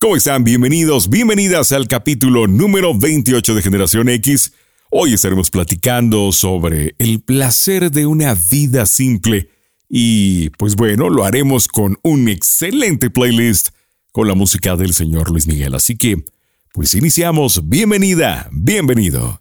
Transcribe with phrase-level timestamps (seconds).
[0.00, 0.44] ¿Cómo están?
[0.44, 4.52] Bienvenidos, bienvenidas al capítulo número 28 de Generación X.
[4.92, 9.50] Hoy estaremos platicando sobre el placer de una vida simple
[9.88, 13.70] y pues bueno, lo haremos con un excelente playlist
[14.12, 15.74] con la música del señor Luis Miguel.
[15.74, 16.24] Así que,
[16.72, 17.68] pues iniciamos.
[17.68, 19.40] Bienvenida, bienvenido.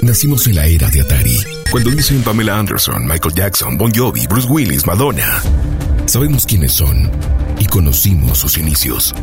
[0.00, 1.38] Nacimos en la era de Atari,
[1.72, 5.42] cuando dicen Pamela Anderson, Michael Jackson, Bon Jovi, Bruce Willis, Madonna.
[6.08, 7.10] Sabemos quiénes son
[7.58, 9.14] y conocimos sus inicios.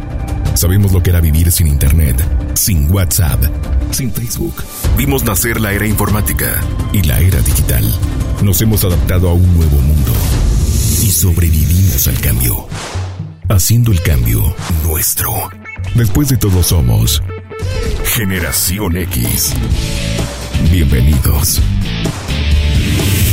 [0.54, 2.16] Sabemos lo que era vivir sin Internet,
[2.54, 3.44] sin WhatsApp,
[3.90, 4.64] sin Facebook.
[4.96, 6.62] Vimos nacer la era informática
[6.94, 7.84] y la era digital.
[8.44, 10.12] Nos hemos adaptado a un nuevo mundo
[11.02, 12.68] y sobrevivimos al cambio,
[13.50, 15.32] haciendo el cambio nuestro.
[15.96, 17.24] Después de todo somos
[18.14, 19.56] Generación X.
[20.72, 21.64] Bienvenidos.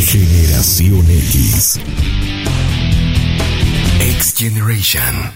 [0.06, 1.80] Generación X.
[4.22, 5.32] X Generation.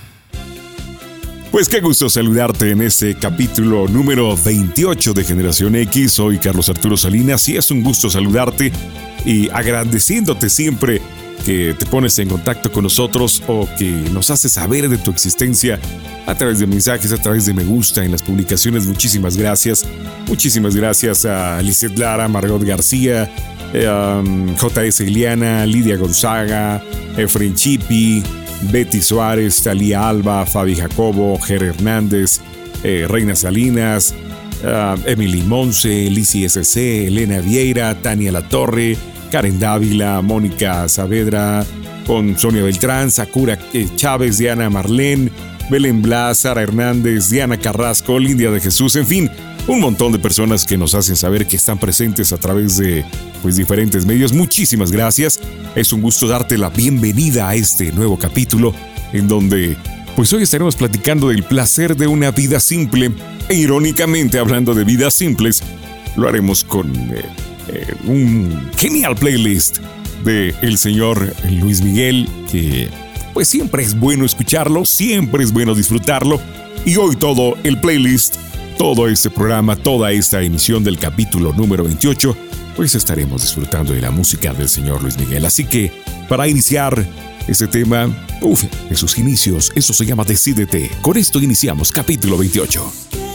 [1.50, 6.12] Pues qué gusto saludarte en este capítulo número 28 de Generación X.
[6.12, 8.70] Soy Carlos Arturo Salinas y es un gusto saludarte
[9.24, 11.02] y agradeciéndote siempre
[11.44, 15.80] que te pones en contacto con nosotros o que nos haces saber de tu existencia
[16.24, 18.86] a través de mensajes, a través de me gusta en las publicaciones.
[18.86, 19.84] Muchísimas gracias.
[20.28, 23.34] Muchísimas gracias a Lizeth Lara, Margot García,
[23.74, 26.80] eh, um, JS Iliana, Lidia Gonzaga,
[27.16, 28.22] Efren Chipi,
[28.62, 32.40] Betty Suárez, Talía Alba, Fabi Jacobo, Ger Hernández,
[32.82, 34.14] eh, Reina Salinas,
[34.62, 38.96] uh, Emily Monse, Lisi SC, Elena Vieira, Tania Latorre,
[39.30, 41.64] Karen Dávila, Mónica Saavedra,
[42.06, 45.30] con Sonia Beltrán, Sakura eh, Chávez, Diana Marlén,
[45.70, 49.30] Belén Blas, Sara Hernández, Diana Carrasco, Lindia de Jesús, en fin,
[49.66, 53.04] un montón de personas que nos hacen saber que están presentes a través de
[53.42, 54.32] pues diferentes medios.
[54.32, 55.40] Muchísimas gracias.
[55.74, 58.72] Es un gusto darte la bienvenida a este nuevo capítulo
[59.12, 59.76] en donde
[60.14, 63.12] pues hoy estaremos platicando del placer de una vida simple
[63.48, 65.62] e irónicamente hablando de vidas simples,
[66.16, 67.22] lo haremos con eh,
[67.68, 69.78] eh, un genial playlist
[70.24, 72.88] de el señor Luis Miguel que
[73.34, 76.40] pues siempre es bueno escucharlo, siempre es bueno disfrutarlo
[76.86, 78.36] y hoy todo el playlist
[78.76, 82.36] todo este programa, toda esta emisión del capítulo número 28,
[82.76, 85.44] pues estaremos disfrutando de la música del señor Luis Miguel.
[85.44, 85.92] Así que,
[86.28, 87.06] para iniciar
[87.48, 88.08] este tema,
[88.42, 90.90] uff, en sus inicios, eso se llama Decídete.
[91.00, 93.25] Con esto iniciamos capítulo 28.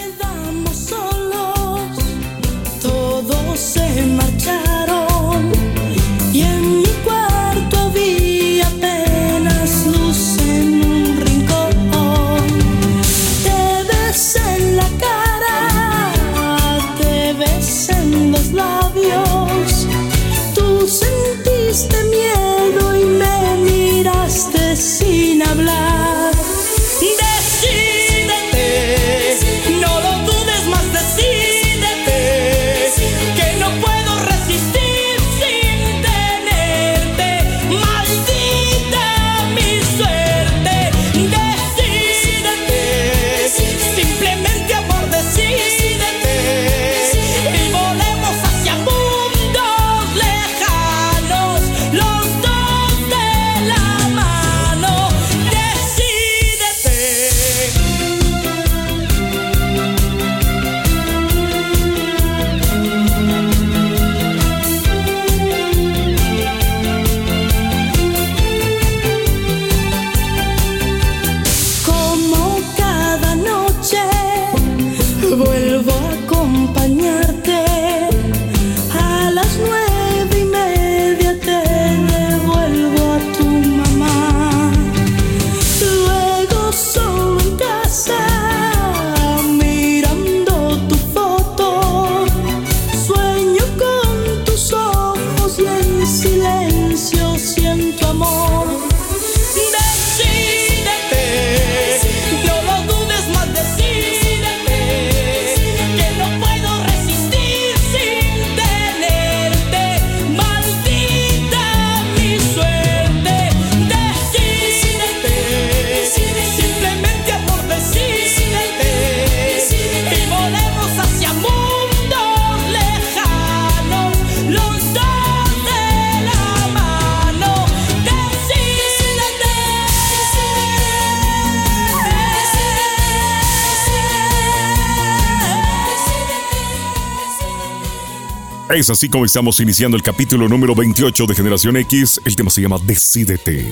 [138.91, 142.19] Así como estamos iniciando el capítulo número 28 de Generación X.
[142.25, 143.65] El tema se llama Decídete.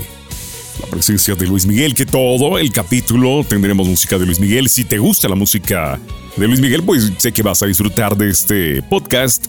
[0.80, 4.69] la presencia de Luis Miguel, que todo el capítulo tendremos música de Luis Miguel.
[4.69, 6.00] Si te gusta la música
[6.38, 9.48] de Luis Miguel, pues sé que vas a disfrutar de este podcast.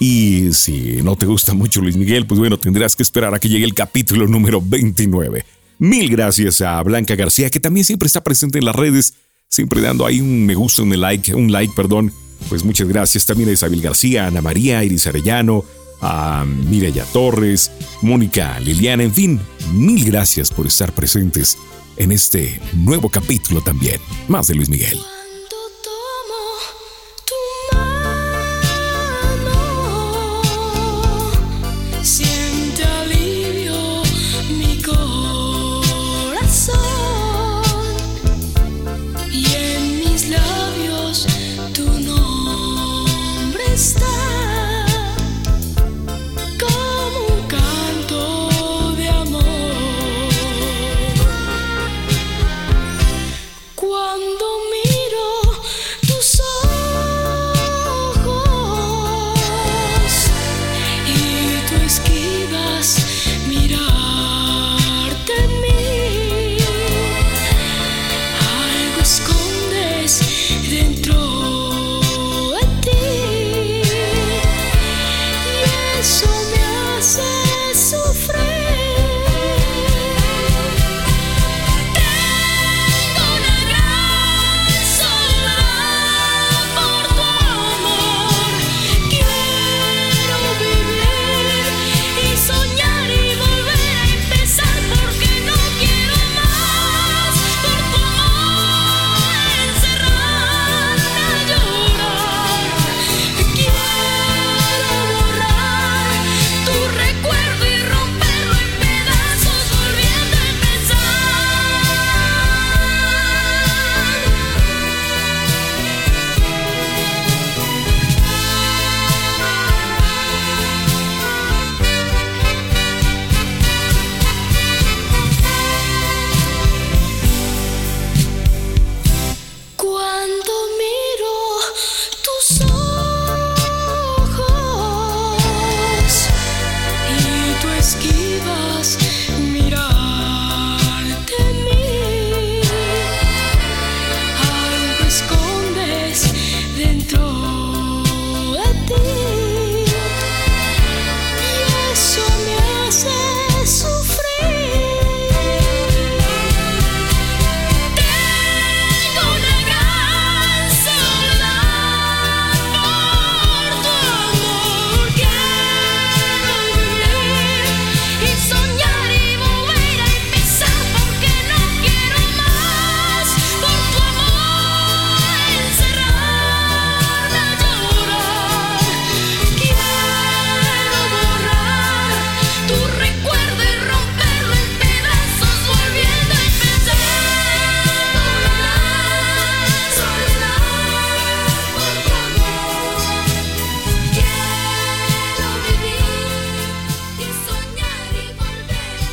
[0.00, 3.48] Y si no te gusta mucho Luis Miguel, pues bueno, tendrás que esperar a que
[3.48, 5.44] llegue el capítulo número 29.
[5.78, 9.14] Mil gracias a Blanca García, que también siempre está presente en las redes,
[9.48, 12.12] siempre dando ahí un me gusta, un like, un like, perdón.
[12.48, 15.64] Pues muchas gracias también a Isabel García, Ana María, Iris Arellano,
[16.00, 17.70] a Mireya Torres,
[18.02, 19.40] Mónica, Liliana, en fin,
[19.72, 21.56] mil gracias por estar presentes
[21.96, 24.00] en este nuevo capítulo también.
[24.28, 24.98] Más de Luis Miguel.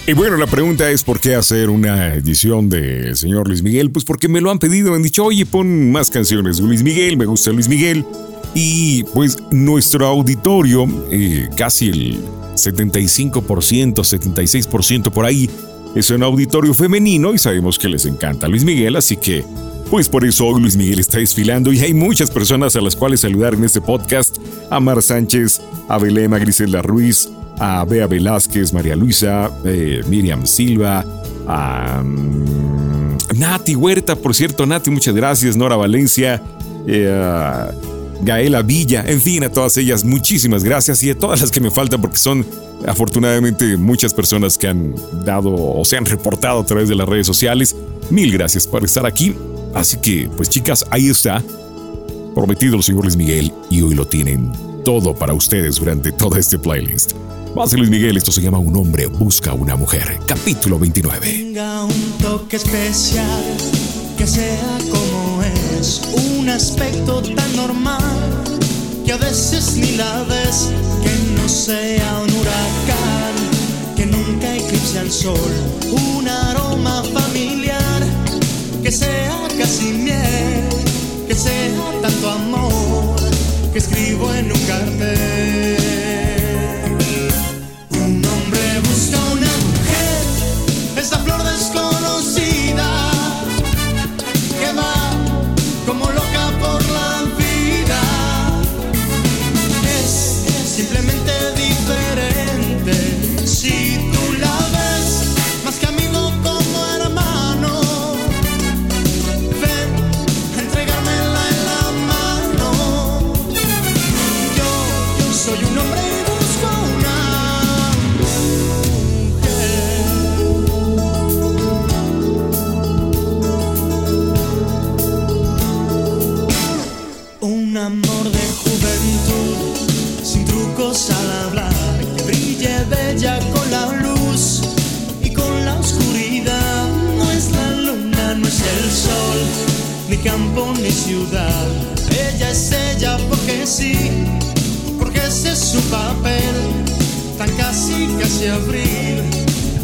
[0.09, 3.91] Y bueno, la pregunta es por qué hacer una edición de señor Luis Miguel.
[3.91, 6.81] Pues porque me lo han pedido, me han dicho, oye, pon más canciones de Luis
[6.81, 8.03] Miguel, me gusta Luis Miguel.
[8.55, 12.23] Y pues nuestro auditorio, eh, casi el
[12.55, 15.47] 75%, 76% por ahí,
[15.93, 19.45] es un auditorio femenino y sabemos que les encanta Luis Miguel, así que
[19.91, 23.19] pues por eso hoy Luis Miguel está desfilando y hay muchas personas a las cuales
[23.19, 24.39] saludar en este podcast.
[24.71, 30.45] A Mar Sánchez, a Belén, a Grisela Ruiz, a Bea Velázquez, María Luisa, eh, Miriam
[30.45, 31.05] Silva,
[31.47, 36.41] a mm, Nati Huerta, por cierto, Nati, muchas gracias, Nora Valencia,
[36.87, 37.71] eh,
[38.21, 41.71] Gaela Villa, en fin, a todas ellas, muchísimas gracias y a todas las que me
[41.71, 42.45] faltan porque son
[42.87, 47.27] afortunadamente muchas personas que han dado o se han reportado a través de las redes
[47.27, 47.75] sociales.
[48.09, 49.35] Mil gracias por estar aquí.
[49.73, 51.43] Así que, pues chicas, ahí está.
[52.33, 54.51] Prometido el señor Luis Miguel y hoy lo tienen
[54.83, 57.13] todo para ustedes durante todo este playlist.
[57.55, 60.19] Más Luis Miguel, esto se llama Un hombre busca una mujer.
[60.27, 61.27] Capítulo 29.
[61.27, 63.43] Tenga un toque especial,
[64.17, 66.01] que sea como es,
[66.37, 68.43] un aspecto tan normal,
[69.05, 70.69] que a veces ni la ves,
[71.03, 75.51] que no sea un huracán, que nunca eclipse al sol,
[75.91, 78.03] un aroma familiar,
[78.83, 80.69] que sea casi miel,
[81.27, 83.15] que sea tanto amor,
[83.73, 84.98] que escribo en un cartel.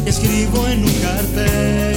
[0.06, 1.95] Escribo en un cartel.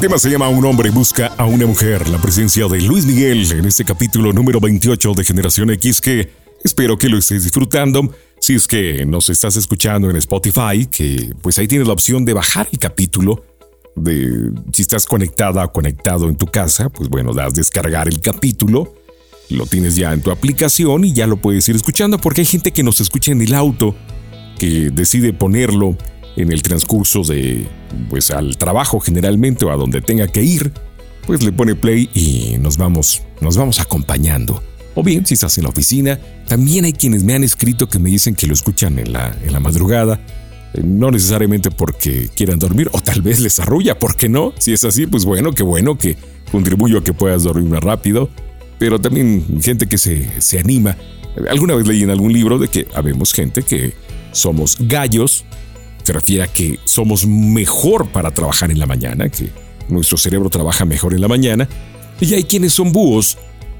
[0.00, 3.52] El tema se llama Un hombre busca a una mujer, la presencia de Luis Miguel
[3.52, 6.30] en este capítulo número 28 de Generación X que
[6.64, 8.10] espero que lo estés disfrutando.
[8.40, 12.32] Si es que nos estás escuchando en Spotify, que pues ahí tienes la opción de
[12.32, 13.44] bajar el capítulo.
[13.94, 18.94] De si estás conectada o conectado en tu casa, pues bueno, das descargar el capítulo,
[19.50, 22.72] lo tienes ya en tu aplicación y ya lo puedes ir escuchando porque hay gente
[22.72, 23.94] que nos escucha en el auto,
[24.58, 25.94] que decide ponerlo
[26.40, 27.66] en el transcurso de
[28.08, 30.72] pues al trabajo generalmente o a donde tenga que ir,
[31.26, 34.62] pues le pone play y nos vamos nos vamos acompañando.
[34.94, 36.18] O bien, si estás en la oficina,
[36.48, 39.52] también hay quienes me han escrito que me dicen que lo escuchan en la, en
[39.52, 40.20] la madrugada.
[40.74, 44.52] eh, No necesariamente porque quieran dormir, o tal vez les arrulla, ¿por qué no?
[44.58, 46.16] Si es así, pues bueno, qué bueno que
[46.50, 48.28] contribuyo a que puedas dormir más rápido.
[48.80, 50.96] Pero también gente que se, se anima.
[51.48, 53.92] Alguna vez leí en algún libro de que habemos gente que
[54.32, 55.44] somos gallos,
[56.02, 59.50] se refiere a que somos mejor para trabajar en la mañana, que
[59.88, 61.68] nuestro cerebro trabaja mejor en la mañana,
[62.20, 63.38] y hay quienes son búhos,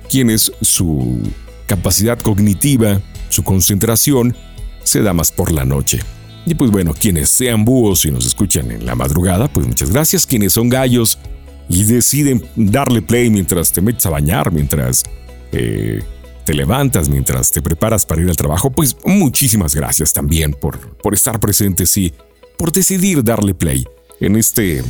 [0.09, 1.21] quienes su
[1.67, 4.35] capacidad cognitiva, su concentración,
[4.83, 6.01] se da más por la noche.
[6.47, 10.27] Y pues bueno, quienes sean búhos y nos escuchan en la madrugada, pues muchas gracias.
[10.27, 11.19] Quienes son gallos
[11.69, 15.05] y deciden darle play mientras te metes a bañar, mientras
[15.53, 16.03] eh,
[16.45, 21.15] te levantas, mientras te preparas para ir al trabajo, pues muchísimas gracias también por, por
[21.15, 22.13] estar presentes y
[22.57, 23.87] por decidir darle play
[24.21, 24.83] en este,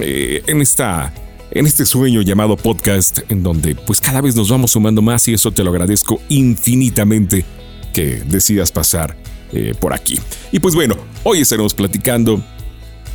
[0.00, 1.12] eh, en esta,
[1.50, 5.34] en este sueño llamado podcast, en donde pues cada vez nos vamos sumando más y
[5.34, 7.44] eso te lo agradezco infinitamente
[7.92, 9.16] que decidas pasar
[9.52, 10.18] eh, por aquí.
[10.52, 12.42] Y pues bueno, hoy estaremos platicando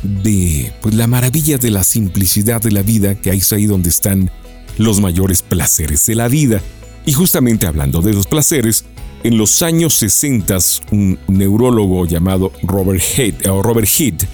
[0.02, 3.88] de pues, la maravilla de la simplicidad de la vida, que ahí es ahí donde
[3.88, 4.30] están
[4.78, 6.60] los mayores placeres de la vida.
[7.06, 8.84] Y justamente hablando de los placeres,
[9.22, 10.58] en los años 60
[10.90, 14.24] un neurólogo llamado Robert Head, o Robert Heath,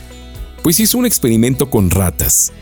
[0.62, 2.52] pues hizo un experimento con ratas.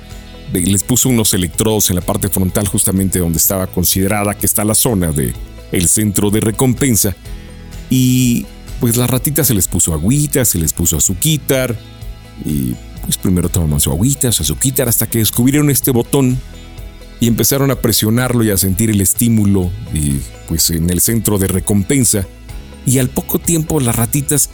[0.53, 4.75] Les puso unos electrodos en la parte frontal justamente donde estaba considerada que está la
[4.75, 5.35] zona de
[5.73, 7.15] el centro de recompensa
[7.91, 8.47] y
[8.81, 11.77] pues las ratitas se les puso agüita, se les puso azuquitar
[12.45, 12.75] y
[13.05, 16.39] pues primero tomaban su agüita, su azuquitar hasta que descubrieron este botón
[17.21, 21.49] y empezaron a presionarlo y a sentir el estímulo y pues en el centro de
[21.49, 22.27] recompensa
[22.87, 24.51] y al poco tiempo las ratitas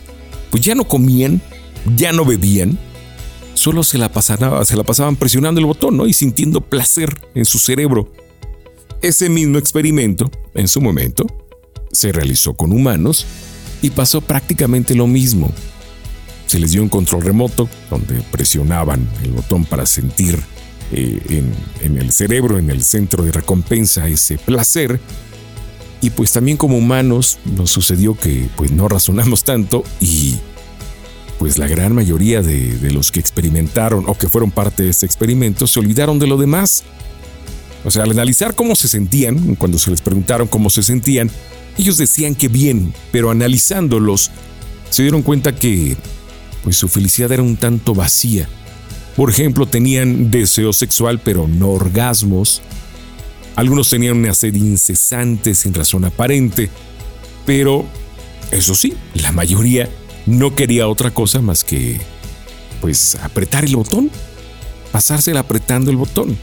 [0.50, 1.42] pues ya no comían,
[1.96, 2.78] ya no bebían,
[3.54, 7.58] solo se la, pasaba, se la pasaban presionando el botón y sintiendo placer en su
[7.58, 8.12] cerebro.
[9.02, 11.26] Ese mismo experimento, en su momento,
[11.90, 13.26] se realizó con humanos
[13.82, 15.52] y pasó prácticamente lo mismo.
[16.46, 20.38] Se les dio un control remoto donde presionaban el botón para sentir
[20.96, 21.42] eh,
[21.80, 25.00] en, el cerebro, en el centro de recompensa, ese placer.
[26.00, 30.36] Y pues también como humanos nos sucedió que pues no razonamos tanto y
[31.38, 35.06] pues la gran mayoría de, de los que experimentaron o que fueron parte de este
[35.06, 36.84] experimento se olvidaron de lo demás.
[37.84, 41.30] O sea, al analizar cómo se sentían, cuando se les preguntaron cómo se sentían,
[41.76, 44.30] ellos decían que bien, pero analizándolos,
[44.90, 45.96] se dieron cuenta que
[46.62, 48.48] pues su felicidad era un tanto vacía.
[49.16, 52.62] Por ejemplo, tenían deseo sexual pero no orgasmos.
[53.56, 56.70] Algunos tenían una sed incesante sin razón aparente.
[57.46, 57.84] Pero,
[58.50, 59.88] eso sí, la mayoría
[60.26, 62.00] no quería otra cosa más que,
[62.80, 64.10] pues, apretar el botón.
[64.90, 66.36] Pasársela apretando el botón.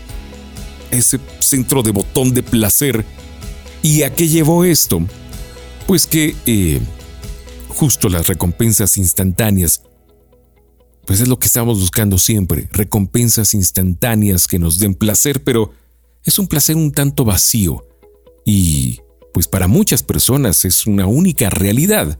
[0.91, 3.05] Ese centro de botón de placer.
[3.81, 5.01] ¿Y a qué llevó esto?
[5.87, 6.79] Pues que eh,
[7.67, 9.80] justo las recompensas instantáneas
[11.11, 15.73] pues es lo que estamos buscando siempre, recompensas instantáneas que nos den placer, pero
[16.23, 17.85] es un placer un tanto vacío
[18.45, 19.01] y
[19.33, 22.17] pues para muchas personas es una única realidad.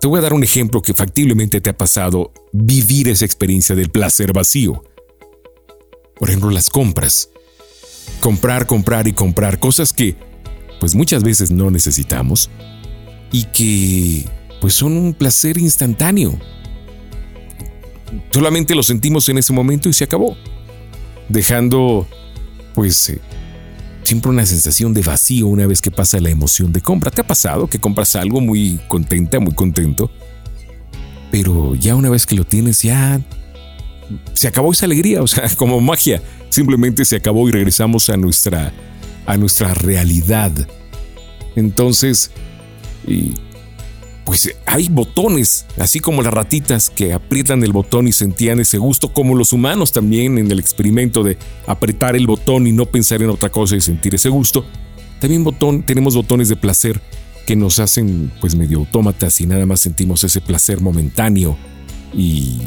[0.00, 3.90] Te voy a dar un ejemplo que factiblemente te ha pasado vivir esa experiencia del
[3.90, 4.84] placer vacío.
[6.14, 7.30] Por ejemplo, las compras.
[8.20, 10.14] Comprar, comprar y comprar cosas que
[10.78, 12.48] pues muchas veces no necesitamos
[13.32, 14.24] y que
[14.60, 16.38] pues son un placer instantáneo
[18.30, 20.36] solamente lo sentimos en ese momento y se acabó,
[21.28, 22.06] dejando
[22.74, 23.20] pues eh,
[24.02, 27.10] siempre una sensación de vacío una vez que pasa la emoción de compra.
[27.10, 30.10] ¿Te ha pasado que compras algo muy contenta, muy contento?
[31.30, 33.20] Pero ya una vez que lo tienes ya
[34.34, 38.72] se acabó esa alegría, o sea, como magia, simplemente se acabó y regresamos a nuestra
[39.24, 40.52] a nuestra realidad.
[41.54, 42.30] Entonces,
[43.06, 43.34] y
[44.24, 49.12] pues hay botones, así como las ratitas que aprietan el botón y sentían ese gusto,
[49.12, 53.30] como los humanos también en el experimento de apretar el botón y no pensar en
[53.30, 54.64] otra cosa y sentir ese gusto.
[55.20, 57.00] También botón, tenemos botones de placer
[57.46, 61.56] que nos hacen pues medio autómatas y nada más sentimos ese placer momentáneo
[62.14, 62.60] y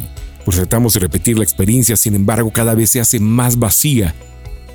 [0.44, 4.14] pues tratamos de repetir la experiencia, sin embargo cada vez se hace más vacía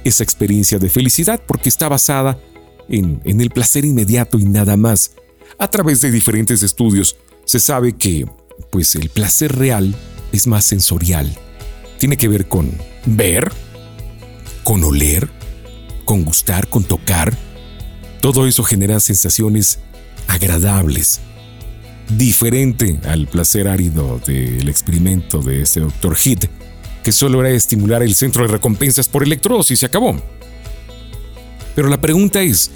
[0.05, 2.39] esa experiencia de felicidad porque está basada
[2.89, 5.13] en, en el placer inmediato y nada más
[5.61, 8.27] a través de diferentes estudios se sabe que,
[8.71, 9.95] pues el placer real
[10.33, 11.37] es más sensorial.
[11.99, 12.73] Tiene que ver con
[13.05, 13.53] ver,
[14.65, 15.29] con oler,
[16.07, 17.37] con gustar, con tocar.
[18.23, 19.81] Todo eso genera sensaciones
[20.29, 21.21] agradables.
[22.09, 26.17] Diferente al placer árido del experimento de este Dr.
[26.17, 26.47] Heath,
[27.05, 30.17] que solo era estimular el centro de recompensas por electrodos y se acabó.
[31.75, 32.71] Pero la pregunta es,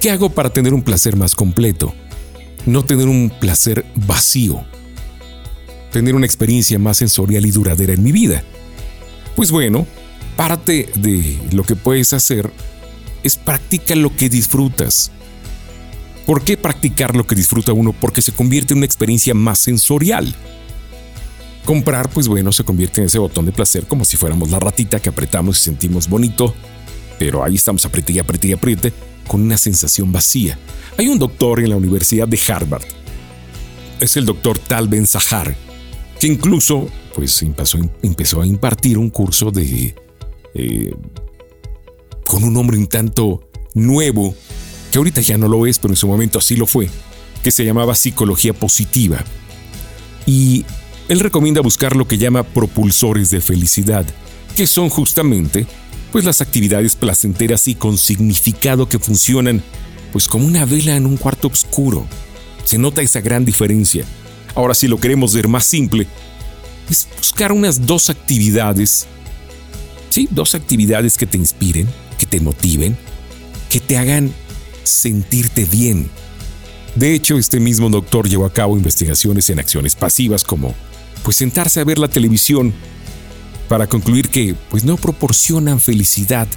[0.00, 1.92] ¿qué hago para tener un placer más completo?
[2.66, 4.64] No tener un placer vacío,
[5.92, 8.42] tener una experiencia más sensorial y duradera en mi vida.
[9.36, 9.86] Pues bueno,
[10.36, 12.50] parte de lo que puedes hacer
[13.22, 15.10] es practicar lo que disfrutas.
[16.26, 17.92] ¿Por qué practicar lo que disfruta uno?
[17.92, 20.34] Porque se convierte en una experiencia más sensorial.
[21.64, 25.00] Comprar, pues bueno, se convierte en ese botón de placer como si fuéramos la ratita
[25.00, 26.54] que apretamos y sentimos bonito,
[27.18, 28.92] pero ahí estamos apriete y apriete y apriete
[29.30, 30.58] con una sensación vacía.
[30.98, 32.82] Hay un doctor en la Universidad de Harvard.
[34.00, 35.56] Es el doctor Tal Ben Sahar,
[36.18, 39.94] que incluso pues, empezó, a impartir un curso de...
[40.54, 40.92] Eh,
[42.26, 44.34] con un nombre un tanto nuevo,
[44.90, 46.90] que ahorita ya no lo es, pero en su momento así lo fue,
[47.44, 49.24] que se llamaba psicología positiva.
[50.26, 50.64] Y
[51.08, 54.04] él recomienda buscar lo que llama propulsores de felicidad,
[54.56, 55.68] que son justamente
[56.12, 59.62] pues las actividades placenteras y con significado que funcionan
[60.12, 62.06] pues como una vela en un cuarto oscuro.
[62.64, 64.04] Se nota esa gran diferencia.
[64.54, 66.06] Ahora si lo queremos ver más simple,
[66.88, 69.06] es buscar unas dos actividades,
[70.08, 72.96] sí, dos actividades que te inspiren, que te motiven,
[73.68, 74.32] que te hagan
[74.82, 76.10] sentirte bien.
[76.96, 80.74] De hecho, este mismo doctor llevó a cabo investigaciones en acciones pasivas como
[81.22, 82.74] pues sentarse a ver la televisión
[83.70, 86.48] para concluir que pues no proporcionan felicidad.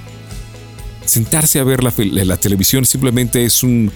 [1.06, 3.92] Sentarse a ver la, televisión simplemente es un...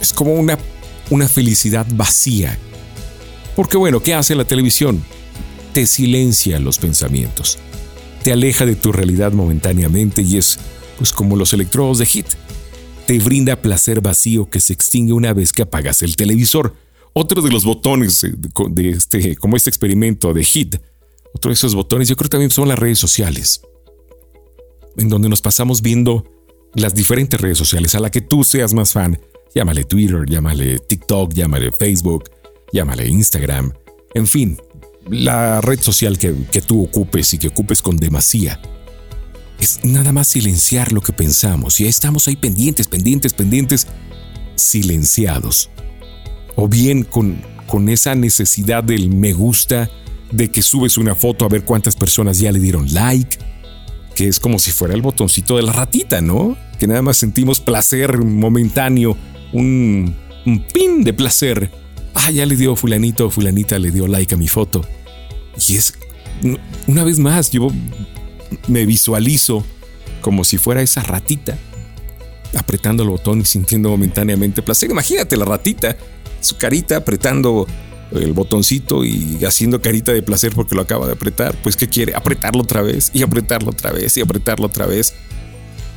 [0.00, 0.58] es como una,
[1.10, 2.58] una felicidad vacía.
[3.54, 5.00] Porque bueno, ¿qué hace la televisión?
[5.72, 7.56] Te silencia los pensamientos.
[8.24, 10.58] Te aleja de tu realidad momentáneamente y es
[10.98, 12.26] pues como los electrodos de HIT.
[13.06, 16.74] Te brinda placer vacío que se extingue una vez que apagas el televisor.
[17.12, 18.26] Otro de los botones
[18.70, 20.80] de este, como este experimento de HIT
[21.32, 23.62] otro de esos botones yo creo también son las redes sociales,
[24.96, 26.24] en donde nos pasamos viendo
[26.74, 29.20] las diferentes redes sociales a la que tú seas más fan.
[29.54, 32.24] Llámale Twitter, llámale TikTok, llámale Facebook,
[32.72, 33.72] llámale Instagram,
[34.14, 34.58] en fin,
[35.08, 38.60] la red social que, que tú ocupes y que ocupes con demasía.
[39.58, 43.86] Es nada más silenciar lo que pensamos y estamos ahí pendientes, pendientes, pendientes,
[44.56, 45.70] silenciados.
[46.56, 49.90] O bien con, con esa necesidad del me gusta,
[50.32, 53.38] de que subes una foto a ver cuántas personas ya le dieron like.
[54.14, 56.56] que es como si fuera el botoncito de la ratita, ¿no?
[56.78, 59.16] Que nada más sentimos placer momentáneo,
[59.52, 60.14] un,
[60.44, 61.70] un pin de placer.
[62.14, 64.86] Ah, ya le dio fulanito fulanita, le dio like a mi foto.
[65.66, 65.94] Y es,
[66.86, 67.68] una vez más, yo
[68.68, 69.64] me visualizo
[70.20, 71.56] como si fuera esa ratita
[72.56, 74.90] apretando el botón y sintiendo momentáneamente placer.
[74.90, 75.96] Imagínate la ratita,
[76.40, 77.66] su carita apretando
[78.14, 81.54] el botoncito y haciendo carita de placer porque lo acaba de apretar.
[81.62, 82.14] Pues ¿qué quiere?
[82.14, 85.14] Apretarlo otra vez y apretarlo otra vez y apretarlo otra vez.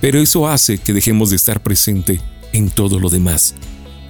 [0.01, 2.21] Pero eso hace que dejemos de estar presente
[2.53, 3.55] en todo lo demás.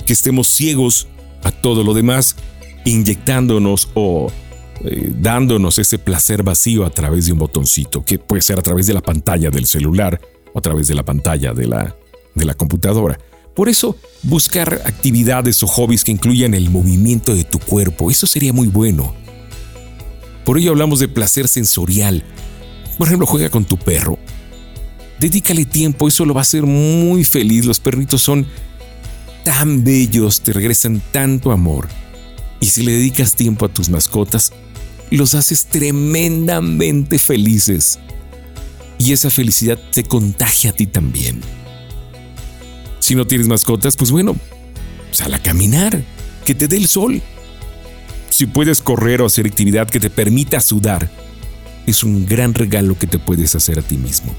[0.05, 1.07] Que estemos ciegos
[1.43, 2.35] a todo lo demás,
[2.85, 4.31] inyectándonos o
[4.83, 8.87] eh, dándonos ese placer vacío a través de un botoncito, que puede ser a través
[8.87, 10.19] de la pantalla del celular
[10.53, 11.95] o a través de la pantalla de la,
[12.33, 13.17] de la computadora.
[13.55, 18.51] Por eso, buscar actividades o hobbies que incluyan el movimiento de tu cuerpo, eso sería
[18.51, 19.15] muy bueno.
[20.43, 22.23] Por ello hablamos de placer sensorial.
[22.97, 24.19] Por ejemplo, juega con tu perro.
[25.19, 27.65] Dedícale tiempo, eso lo va a hacer muy feliz.
[27.65, 28.45] Los perritos son
[29.45, 31.87] tan bellos, te regresan tanto amor.
[32.59, 34.51] Y si le dedicas tiempo a tus mascotas,
[35.11, 37.99] los haces tremendamente felices.
[38.97, 41.41] Y esa felicidad te contagia a ti también.
[43.05, 44.35] Si no tienes mascotas, pues bueno,
[45.11, 46.03] sal a caminar,
[46.43, 47.21] que te dé el sol.
[48.31, 51.07] Si puedes correr o hacer actividad que te permita sudar,
[51.85, 54.33] es un gran regalo que te puedes hacer a ti mismo.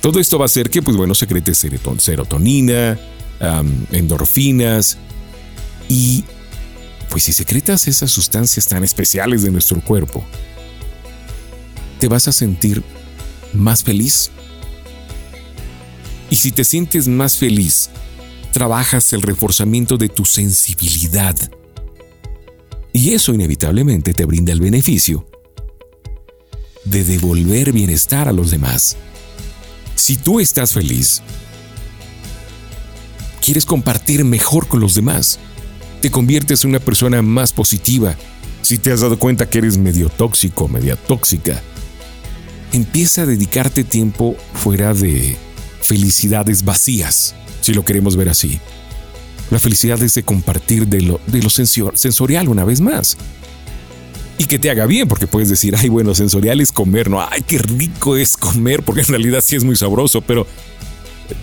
[0.00, 1.62] Todo esto va a hacer que, pues bueno, secretes
[1.98, 2.98] serotonina,
[3.92, 4.96] endorfinas
[5.90, 6.24] y,
[7.10, 10.24] pues si secretas esas sustancias tan especiales de nuestro cuerpo,
[11.98, 12.82] te vas a sentir
[13.52, 14.30] más feliz,
[16.30, 17.90] y si te sientes más feliz,
[18.52, 21.36] trabajas el reforzamiento de tu sensibilidad.
[22.92, 25.26] Y eso inevitablemente te brinda el beneficio
[26.84, 28.96] de devolver bienestar a los demás.
[29.94, 31.22] Si tú estás feliz,
[33.40, 35.38] quieres compartir mejor con los demás,
[36.00, 38.16] te conviertes en una persona más positiva.
[38.62, 41.62] Si te has dado cuenta que eres medio tóxico, media tóxica,
[42.72, 45.36] empieza a dedicarte tiempo fuera de
[45.80, 48.60] felicidades vacías, si lo queremos ver así.
[49.50, 53.16] La felicidad es de compartir de lo, de lo sensorial una vez más.
[54.38, 57.42] Y que te haga bien, porque puedes decir, ay, bueno, sensorial es comer, no, ay,
[57.42, 60.46] qué rico es comer, porque en realidad sí es muy sabroso, pero,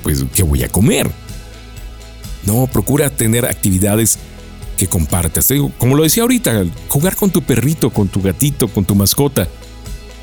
[0.01, 1.11] pues, ¿qué voy a comer?
[2.45, 4.17] No, procura tener actividades
[4.77, 5.49] que compartas.
[5.77, 9.47] Como lo decía ahorita, jugar con tu perrito, con tu gatito, con tu mascota,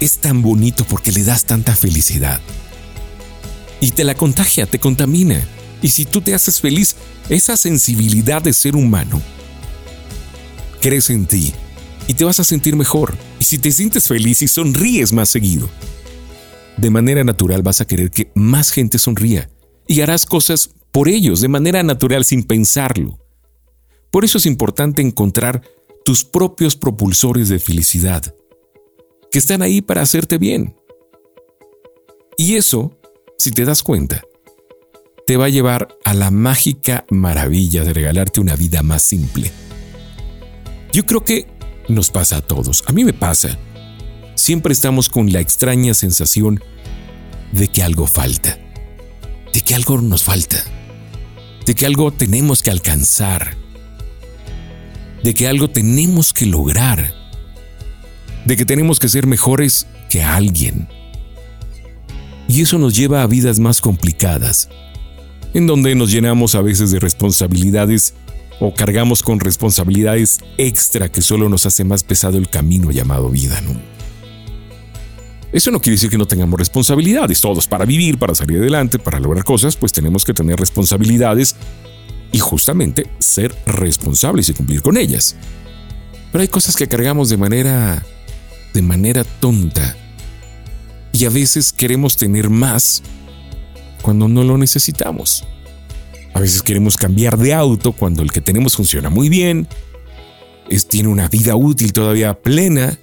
[0.01, 2.41] es tan bonito porque le das tanta felicidad
[3.81, 5.47] y te la contagia, te contamina.
[5.83, 6.97] Y si tú te haces feliz,
[7.29, 9.21] esa sensibilidad de ser humano
[10.81, 11.53] crece en ti
[12.07, 13.15] y te vas a sentir mejor.
[13.39, 15.69] Y si te sientes feliz y sonríes más seguido,
[16.77, 19.51] de manera natural vas a querer que más gente sonría
[19.87, 23.19] y harás cosas por ellos de manera natural sin pensarlo.
[24.11, 25.63] Por eso es importante encontrar
[26.05, 28.35] tus propios propulsores de felicidad,
[29.33, 30.77] que están ahí para hacerte bien.
[32.37, 32.97] Y eso
[33.39, 34.23] si te das cuenta,
[35.27, 39.51] te va a llevar a la mágica maravilla de regalarte una vida más simple.
[40.93, 41.47] Yo creo que
[41.89, 43.59] nos pasa a todos, a mí me pasa.
[44.35, 46.63] Siempre estamos con la extraña sensación
[47.53, 48.59] de que algo falta,
[49.53, 50.63] de que algo nos falta,
[51.67, 53.57] de que algo tenemos que alcanzar,
[55.23, 57.15] de que algo tenemos que lograr,
[58.45, 60.89] de que tenemos que ser mejores que alguien
[62.55, 64.69] y eso nos lleva a vidas más complicadas,
[65.55, 68.15] en donde nos llenamos a veces de responsabilidades
[68.61, 73.61] o cargamos con responsabilidades extra que solo nos hace más pesado el camino llamado vida,
[73.61, 73.73] ¿no?
[75.51, 79.19] Eso no quiere decir que no tengamos responsabilidades, todos para vivir, para salir adelante, para
[79.19, 81.57] lograr cosas, pues tenemos que tener responsabilidades
[82.31, 85.35] y justamente ser responsables y cumplir con ellas.
[86.31, 88.05] Pero hay cosas que cargamos de manera
[88.73, 89.97] de manera tonta
[91.15, 93.03] y a veces queremos tener más
[94.03, 95.45] cuando no lo necesitamos.
[96.35, 99.69] A veces queremos cambiar de auto cuando el que tenemos funciona muy bien,
[100.69, 102.99] es, tiene una vida útil todavía plena,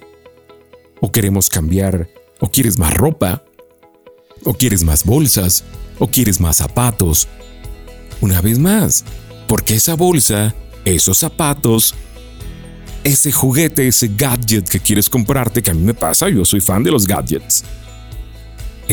[1.00, 3.44] o queremos cambiar, o quieres más ropa,
[4.44, 5.64] o quieres más bolsas,
[5.98, 7.28] o quieres más zapatos.
[8.20, 9.06] Una vez más,
[9.48, 11.94] porque esa bolsa, esos zapatos,
[13.04, 16.82] ese juguete, ese gadget que quieres comprarte, que a mí me pasa, yo soy fan
[16.82, 17.64] de los gadgets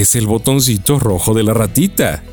[0.02, 2.24] es el botoncito rojo de la ratita.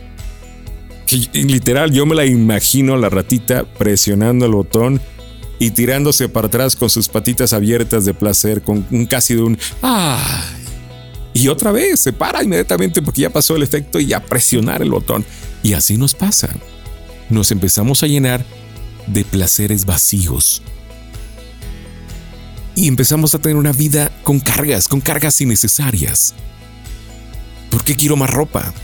[1.33, 5.01] literal, yo me la imagino la ratita presionando el botón
[5.59, 9.59] y tirándose para atrás con sus patitas abiertas de placer, con un casi de un
[9.83, 10.67] ¡ay!
[11.33, 14.91] Y otra vez se para inmediatamente porque ya pasó el efecto y a presionar el
[14.91, 15.25] botón.
[15.63, 16.49] Y así nos pasa.
[17.29, 18.45] Nos empezamos a llenar
[19.07, 20.63] de placeres vacíos.
[22.75, 26.35] Y empezamos a tener una vida con cargas, con cargas innecesarias.
[27.87, 28.75] ¿Por qué quiero más ropa?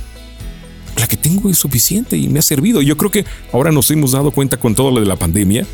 [0.96, 2.82] La que tengo es suficiente y me ha servido.
[2.82, 5.66] Yo creo que ahora nos hemos dado cuenta con todo lo de la pandemia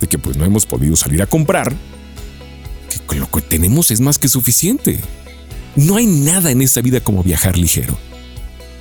[0.00, 1.74] de que pues no hemos podido salir a comprar,
[3.08, 5.00] que lo que tenemos es más que suficiente.
[5.74, 7.98] No hay nada en esta vida como viajar ligero.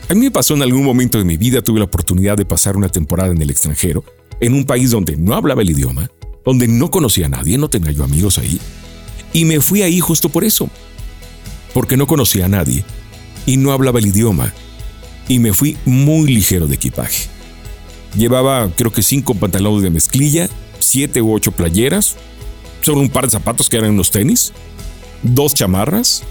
[0.08, 2.78] A mí me pasó en algún momento de mi vida, tuve la oportunidad de pasar
[2.78, 4.04] una temporada en el extranjero,
[4.40, 6.12] en un país donde no hablaba el idioma,
[6.46, 8.62] donde no conocía a nadie, no tenía yo amigos ahí,
[9.34, 10.70] y me fui ahí justo por eso,
[11.74, 12.86] porque no conocía a nadie
[13.46, 14.54] y no hablaba el idioma,
[15.28, 17.28] y me fui muy ligero de equipaje.
[18.16, 20.50] Llevaba creo que cinco pantalones de mezclilla,
[20.80, 22.16] siete u ocho playeras,
[22.82, 24.54] solo un par de zapatos que eran unos tenis,
[25.22, 26.24] dos chamarras,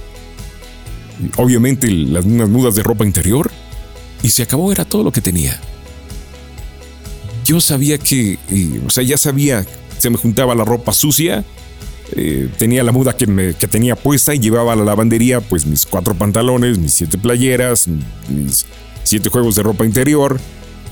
[1.36, 3.50] obviamente las unas mudas de ropa interior,
[4.22, 5.60] y se acabó, era todo lo que tenía.
[7.44, 8.38] Yo sabía que,
[8.84, 9.64] o sea, ya sabía,
[9.98, 11.44] se me juntaba la ropa sucia,
[12.12, 13.26] eh, tenía la muda que,
[13.70, 17.86] tenía puesta y llevaba a la lavandería pues mis cuatro pantalones, mis siete playeras,
[18.28, 18.66] mis
[19.04, 20.40] siete juegos de ropa interior,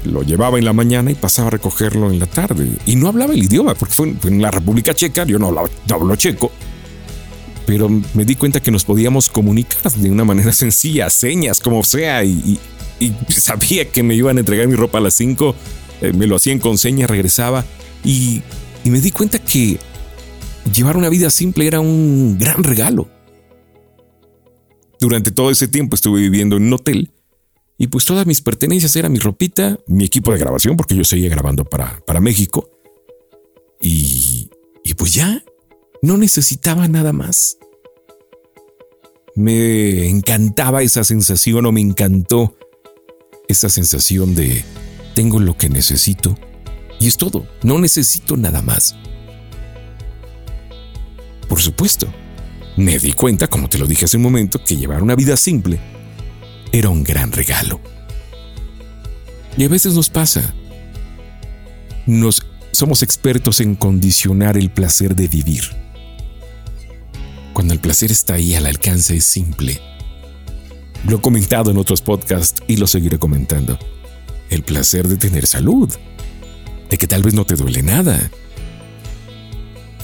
[0.05, 2.69] lo llevaba en la mañana y pasaba a recogerlo en la tarde.
[2.85, 5.55] Y no hablaba el idioma, porque fue en, la República Checa, yo no,
[5.91, 6.53] hablo checo,
[7.65, 12.25] pero me di cuenta que nos podíamos comunicar de una manera sencilla, señas, como sea,
[12.25, 12.61] y,
[13.29, 15.55] sabía que me iban a entregar mi ropa a las 5,
[16.01, 17.65] eh, me lo hacían con señas, regresaba,
[18.05, 18.43] y
[18.85, 19.79] me di cuenta que
[20.73, 23.09] llevar una vida simple era un gran regalo.
[25.01, 27.13] Durante todo ese tiempo estuve viviendo en un hotel
[27.79, 31.29] y pues todas mis pertenencias eran mi ropita, mi equipo de grabación, porque yo seguía
[31.29, 32.71] grabando para, para México.
[33.81, 34.51] Y,
[34.83, 35.45] y pues ya,
[36.01, 37.59] no necesitaba nada más.
[39.35, 42.57] Me encantaba esa sensación o me encantó
[43.49, 44.65] esa sensación de
[45.15, 46.37] tengo lo que necesito
[46.99, 48.95] y es todo, no necesito nada más.
[51.49, 52.07] Por supuesto,
[52.77, 55.79] me di cuenta, como te lo dije hace un momento, que llevar una vida simple
[56.73, 57.81] era un gran regalo.
[59.57, 60.55] Y a veces nos pasa.
[62.07, 65.63] Nos somos expertos en condicionar el placer de vivir.
[67.55, 69.81] Cuando el placer está ahí al alcance es simple.
[71.09, 73.79] Lo he comentado en otros podcasts y lo seguiré comentando.
[74.51, 75.91] El placer de tener salud.
[76.91, 78.31] De que tal vez no te duele nada.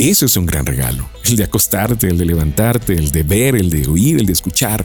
[0.02, 1.08] Eso es un gran regalo.
[1.22, 4.84] El de acostarte, el de levantarte, el de ver, el de oír, el de escuchar.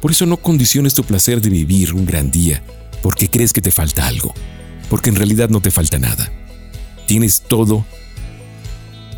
[0.00, 2.60] Por eso no condiciones tu placer de vivir un gran día
[3.04, 4.34] porque crees que te falta algo,
[4.90, 6.32] porque en realidad no te falta nada.
[7.06, 7.86] Tienes todo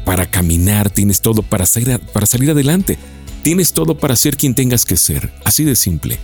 [0.04, 2.98] para caminar, tienes todo para salir, para salir adelante,
[3.42, 6.18] tienes todo para ser quien tengas que ser, así de simple.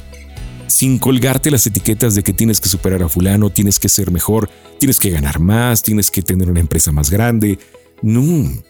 [0.66, 4.50] Sin colgarte las etiquetas de que tienes que superar a fulano, tienes que ser mejor,
[4.78, 7.58] tienes que ganar más, tienes que tener una empresa más grande.
[8.02, 8.62] No.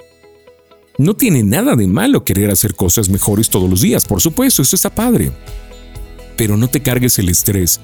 [1.01, 4.77] No tiene nada de malo querer hacer cosas mejores todos los días, por supuesto, eso
[4.77, 5.33] está padre
[6.41, 7.83] pero no te cargues el estrés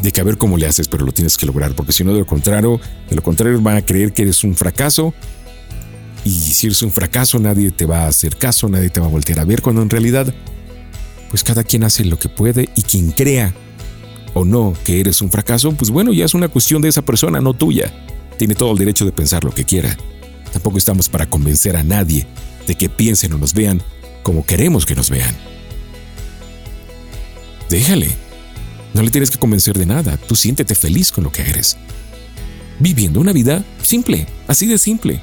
[0.00, 2.12] de que a ver cómo le haces, pero lo tienes que lograr, porque si no,
[2.12, 5.12] de lo contrario, de lo contrario van a creer que eres un fracaso.
[6.24, 9.08] Y si eres un fracaso, nadie te va a hacer caso, nadie te va a
[9.08, 10.32] voltear a ver, cuando en realidad,
[11.30, 13.52] pues cada quien hace lo que puede y quien crea
[14.34, 17.40] o no que eres un fracaso, pues bueno, ya es una cuestión de esa persona,
[17.40, 17.92] no tuya.
[18.38, 19.96] Tiene todo el derecho de pensar lo que quiera.
[20.52, 22.26] Tampoco estamos para convencer a nadie
[22.66, 23.82] de que piensen o nos vean
[24.22, 25.34] como queremos que nos vean.
[27.70, 28.08] Déjale.
[28.94, 30.16] No le tienes que convencer de nada.
[30.16, 31.76] Tú siéntete feliz con lo que eres.
[32.78, 35.20] Viviendo una vida simple, así de simple.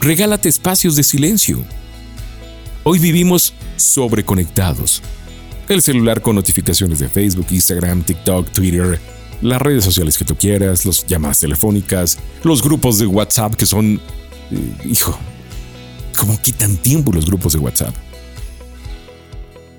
[0.00, 1.64] Regálate espacios de silencio.
[2.82, 5.02] Hoy vivimos sobreconectados.
[5.68, 8.98] El celular con notificaciones de Facebook, Instagram, TikTok, Twitter,
[9.42, 14.00] las redes sociales que tú quieras, las llamadas telefónicas, los grupos de WhatsApp que son...
[14.50, 15.18] Eh, hijo,
[16.16, 17.94] ¿cómo quitan tiempo los grupos de WhatsApp?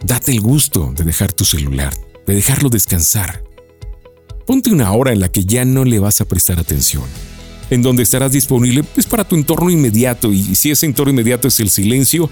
[0.04, 1.94] Date el gusto de dejar tu celular,
[2.26, 3.44] de dejarlo descansar.
[4.48, 7.04] Ponte una hora en la que ya no le vas a prestar atención,
[7.70, 11.60] en donde estarás disponible pues, para tu entorno inmediato y si ese entorno inmediato es
[11.60, 12.30] el silencio,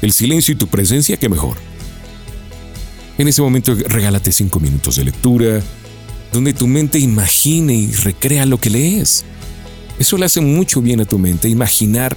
[0.00, 1.56] el silencio y tu presencia, qué mejor.
[3.18, 5.62] En ese momento regálate cinco minutos de lectura,
[6.34, 9.24] donde tu mente imagine y recrea lo que lees.
[9.98, 12.16] Eso le hace mucho bien a tu mente, imaginar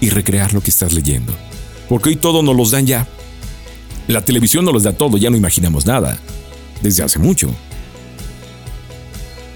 [0.00, 1.34] y recrear lo que estás leyendo.
[1.88, 3.06] Porque hoy todo nos los dan ya.
[4.08, 6.18] La televisión nos los da todo, ya no imaginamos nada.
[6.82, 7.54] Desde hace mucho.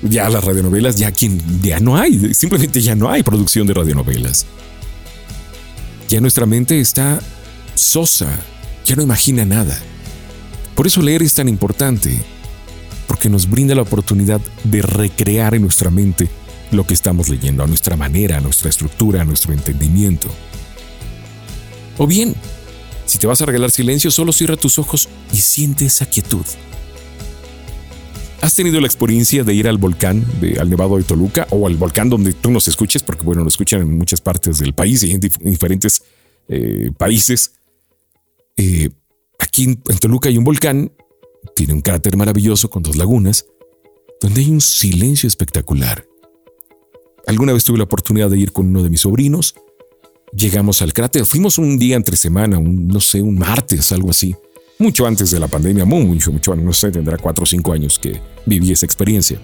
[0.02, 4.46] Ya las radionovelas, ya, quien, ya no hay, simplemente ya no hay producción de radionovelas.
[6.08, 7.20] Ya nuestra mente está
[7.74, 8.28] sosa,
[8.84, 9.78] ya no imagina nada.
[10.74, 12.20] Por eso leer es tan importante,
[13.12, 16.30] porque nos brinda la oportunidad de recrear en nuestra mente
[16.70, 20.28] lo que estamos leyendo, a nuestra manera, a nuestra estructura, a nuestro entendimiento.
[21.98, 22.34] O bien,
[23.04, 26.46] si te vas a regalar silencio, solo cierra tus ojos y siente esa quietud.
[28.40, 31.76] ¿Has tenido la experiencia de ir al volcán, de, al Nevado de Toluca, o al
[31.76, 33.02] volcán donde tú nos escuches?
[33.02, 36.02] Porque, bueno, nos escuchan en muchas partes del país y en diferentes
[36.48, 37.56] eh, países.
[38.56, 38.88] Eh,
[39.38, 40.92] aquí en, en Toluca hay un volcán,
[41.62, 43.46] tiene un cráter maravilloso con dos lagunas,
[44.20, 46.04] donde hay un silencio espectacular.
[47.24, 49.54] Alguna vez tuve la oportunidad de ir con uno de mis sobrinos.
[50.32, 54.34] Llegamos al cráter, fuimos un día entre semana, un, no sé, un martes, algo así.
[54.80, 58.20] Mucho antes de la pandemia, mucho, mucho, no sé, tendrá cuatro o cinco años que
[58.44, 59.40] viví esa experiencia.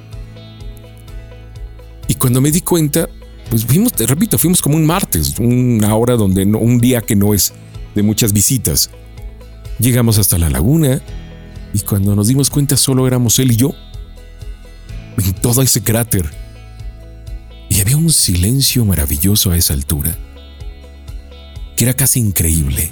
[2.09, 3.09] Y cuando me di cuenta,
[3.49, 7.15] pues fuimos, te repito, fuimos como un martes, una hora donde no, un día que
[7.15, 7.53] no es
[7.95, 8.91] de muchas visitas.
[9.79, 11.01] Llegamos hasta la laguna
[11.75, 13.75] y cuando nos dimos cuenta solo éramos él y yo
[15.25, 16.31] en todo ese cráter
[17.69, 20.17] y había un silencio maravilloso a esa altura,
[21.77, 22.91] que era casi increíble.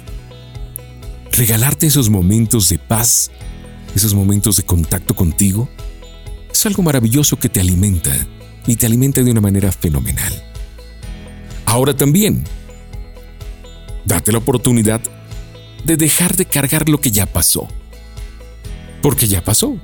[1.31, 3.31] Regalarte esos momentos de paz,
[3.95, 5.69] esos momentos de contacto contigo,
[6.51, 8.15] es algo maravilloso que te alimenta
[8.65, 10.33] y te alimenta de una manera fenomenal.
[11.65, 12.43] Ahora también,
[14.05, 15.01] date la oportunidad
[15.85, 17.67] de dejar de cargar lo que ya pasó.
[19.07, 19.77] Porque ya pasó.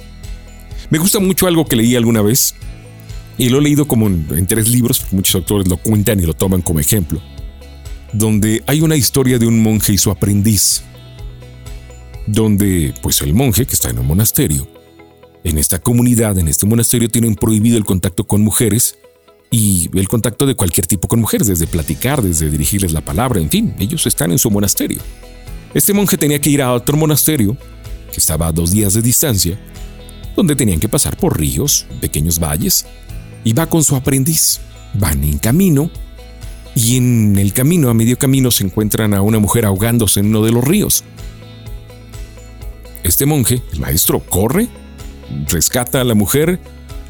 [0.89, 2.55] Me gusta mucho algo que leí alguna vez
[3.37, 6.33] y lo he leído como en, tres libros, porque muchos autores lo cuentan y lo
[6.33, 7.21] toman como ejemplo,
[8.11, 10.83] donde hay una historia de un monje y su aprendiz,
[12.27, 14.67] donde pues el monje que está en un monasterio,
[15.45, 18.97] en esta comunidad, en este monasterio tienen prohibido el contacto con mujeres
[19.49, 23.49] y el contacto de cualquier tipo con mujeres, desde platicar, desde dirigirles la palabra, en
[23.49, 24.99] fin, ellos están en su monasterio.
[25.73, 27.55] Este monje tenía que ir a otro monasterio,
[28.13, 29.59] que estaba a dos días de distancia,
[30.35, 32.85] donde tenían que pasar por ríos, pequeños valles,
[33.43, 34.59] y va con su aprendiz.
[34.93, 35.89] Van en camino
[36.75, 40.43] y en el camino, a medio camino, se encuentran a una mujer ahogándose en uno
[40.43, 41.03] de los ríos.
[43.03, 44.69] Este monje, el maestro, corre,
[45.49, 46.59] rescata a la mujer,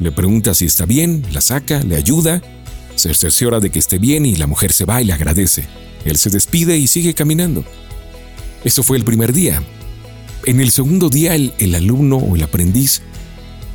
[0.00, 2.42] le pregunta si está bien, la saca, le ayuda,
[2.94, 5.66] se cerciora de que esté bien y la mujer se va y le agradece.
[6.04, 7.64] Él se despide y sigue caminando.
[8.64, 9.62] Eso fue el primer día.
[10.46, 13.02] En el segundo día el, el alumno o el aprendiz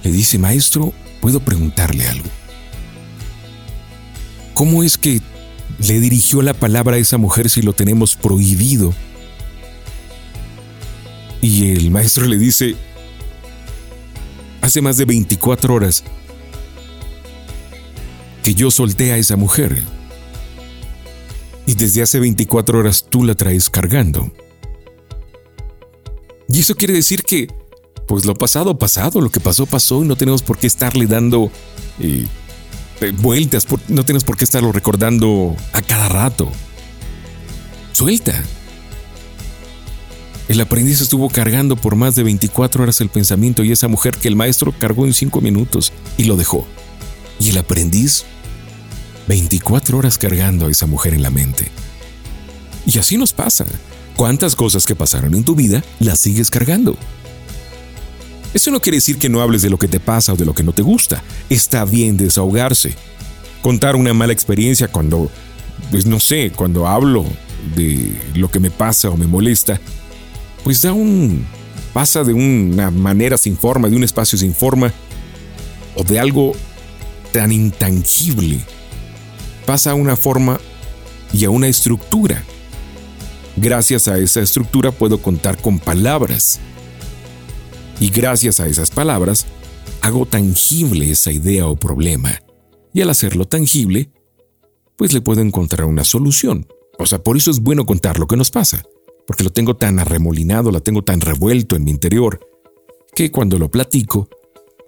[0.03, 2.29] le dice, maestro, ¿puedo preguntarle algo?
[4.53, 5.21] ¿Cómo es que
[5.79, 8.93] le dirigió la palabra a esa mujer si lo tenemos prohibido?
[11.41, 12.75] Y el maestro le dice,
[14.61, 16.03] hace más de 24 horas
[18.43, 19.83] que yo solté a esa mujer.
[21.65, 24.31] Y desde hace 24 horas tú la traes cargando.
[26.51, 27.47] Y eso quiere decir que,
[28.07, 31.51] pues lo pasado, pasado, lo que pasó, pasó y no tenemos por qué estarle dando
[31.99, 32.25] eh,
[33.19, 36.51] vueltas, no tienes por qué estarlo recordando a cada rato.
[37.93, 38.43] Suelta.
[40.47, 44.27] El aprendiz estuvo cargando por más de 24 horas el pensamiento y esa mujer que
[44.27, 46.65] el maestro cargó en 5 minutos y lo dejó.
[47.39, 48.25] Y el aprendiz,
[49.27, 51.71] 24 horas cargando a esa mujer en la mente.
[52.87, 53.67] Y así nos pasa.
[54.19, 56.97] ¿Cuántas cosas que pasaron en tu vida las sigues cargando?
[58.53, 60.53] Eso no quiere decir que no hables de lo que te pasa o de lo
[60.53, 61.23] que no te gusta.
[61.49, 62.95] Está bien desahogarse.
[63.61, 65.31] Contar una mala experiencia cuando,
[65.89, 67.23] pues no sé, cuando hablo
[67.77, 69.79] de lo que me pasa o me molesta,
[70.65, 71.47] pues da un...
[71.93, 74.91] pasa de una manera sin forma, de un espacio sin forma,
[75.95, 76.51] o de algo
[77.31, 78.59] tan intangible.
[79.65, 80.59] Pasa a una forma
[81.31, 82.43] y a una estructura.
[83.61, 86.61] Gracias a esa estructura puedo contar con palabras
[87.99, 89.47] y gracias a esas palabras,
[89.99, 92.41] hago tangible esa idea o problema.
[92.93, 94.11] Y al hacerlo tangible,
[94.95, 96.67] pues le puedo encontrar una solución.
[96.97, 98.81] O sea, por eso es bueno contar lo que nos pasa,
[99.27, 102.39] porque lo tengo tan arremolinado, lo tengo tan revuelto en mi interior,
[103.13, 104.29] que cuando lo platico,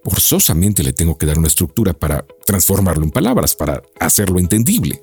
[0.05, 5.01] forzosamente le tengo que dar una estructura para transformarlo en palabras, para hacerlo entendible.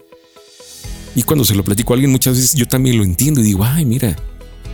[1.14, 3.64] Y cuando se lo platico a alguien, muchas veces yo también lo entiendo y digo,
[3.64, 4.16] ay, mira,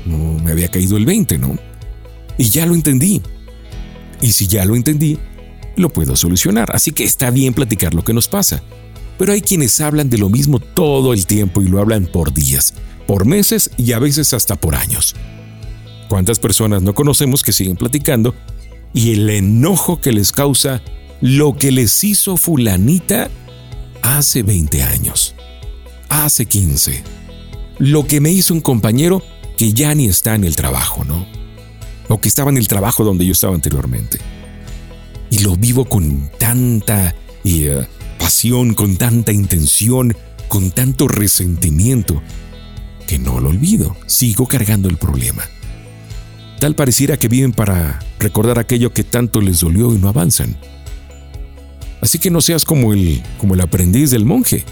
[0.04, 1.56] no me había caído el 20, ¿no?
[2.36, 3.22] Y ya lo entendí.
[4.20, 5.18] Y si ya lo entendí,
[5.76, 6.74] lo puedo solucionar.
[6.74, 8.62] Así que está bien platicar lo que nos pasa.
[9.18, 12.74] Pero hay quienes hablan de lo mismo todo el tiempo y lo hablan por días,
[13.06, 15.14] por meses y a veces hasta por años.
[16.08, 18.34] ¿Cuántas personas no conocemos que siguen platicando
[18.92, 20.82] y el enojo que les causa
[21.20, 23.30] lo que les hizo fulanita
[24.02, 25.34] hace 20 años,
[26.22, 27.02] hace 15,
[27.78, 29.22] lo que me hizo un compañero
[29.56, 31.26] que ya ni está en el trabajo, ¿no?
[32.08, 34.18] o que estaba en el trabajo donde yo estaba anteriormente.
[35.30, 37.86] Y lo vivo con tanta eh,
[38.18, 40.16] pasión, con tanta intención,
[40.48, 42.22] con tanto resentimiento,
[43.06, 45.42] que no lo olvido, sigo cargando el problema.
[46.60, 50.56] Tal pareciera que viven para recordar aquello que tanto les dolió y no avanzan.
[52.00, 54.64] Así que no seas como el, como el aprendiz del monje.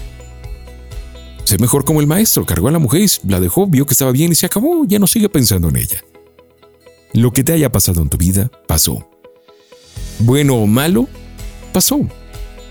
[1.43, 4.11] Sé mejor como el maestro, cargó a la mujer y la dejó, vio que estaba
[4.11, 6.03] bien y se acabó, ya no sigue pensando en ella.
[7.13, 9.07] Lo que te haya pasado en tu vida, pasó.
[10.19, 11.07] Bueno o malo,
[11.71, 11.99] pasó.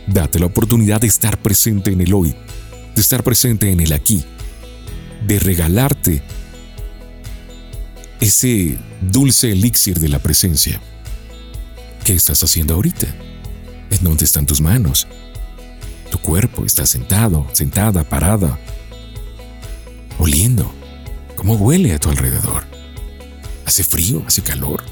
[0.06, 2.34] Date la oportunidad de estar presente en el hoy,
[2.94, 4.24] de estar presente en el aquí,
[5.26, 6.22] de regalarte
[8.20, 10.80] ese dulce elixir de la presencia.
[12.04, 13.06] ¿Qué estás haciendo ahorita?
[13.90, 15.06] ¿En dónde están tus manos?
[16.12, 18.58] Tu cuerpo está sentado, sentada, parada,
[20.18, 20.70] oliendo.
[21.36, 22.64] ¿Cómo huele a tu alrededor?
[23.64, 24.22] ¿Hace frío?
[24.26, 24.84] ¿Hace calor?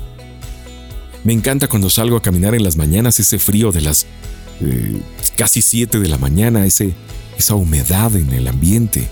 [1.22, 4.06] Me encanta cuando salgo a caminar en las mañanas ese frío de las
[4.62, 5.02] eh,
[5.36, 6.94] casi 7 de la mañana, ese,
[7.36, 9.06] esa humedad en el ambiente.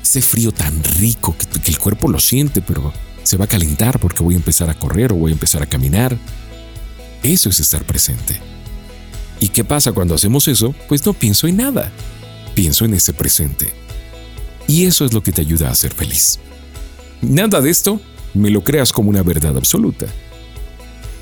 [0.00, 2.92] Ese frío tan rico que, que el cuerpo lo siente, pero
[3.24, 5.66] se va a calentar porque voy a empezar a correr o voy a empezar a
[5.66, 6.16] caminar.
[7.24, 8.40] Eso es estar presente.
[9.40, 10.74] ¿Y qué pasa cuando hacemos eso?
[10.88, 11.92] Pues no pienso en nada.
[12.54, 13.72] Pienso en ese presente.
[14.66, 16.38] Y eso es lo que te ayuda a ser feliz.
[17.22, 18.00] Nada de esto
[18.34, 20.06] me lo creas como una verdad absoluta.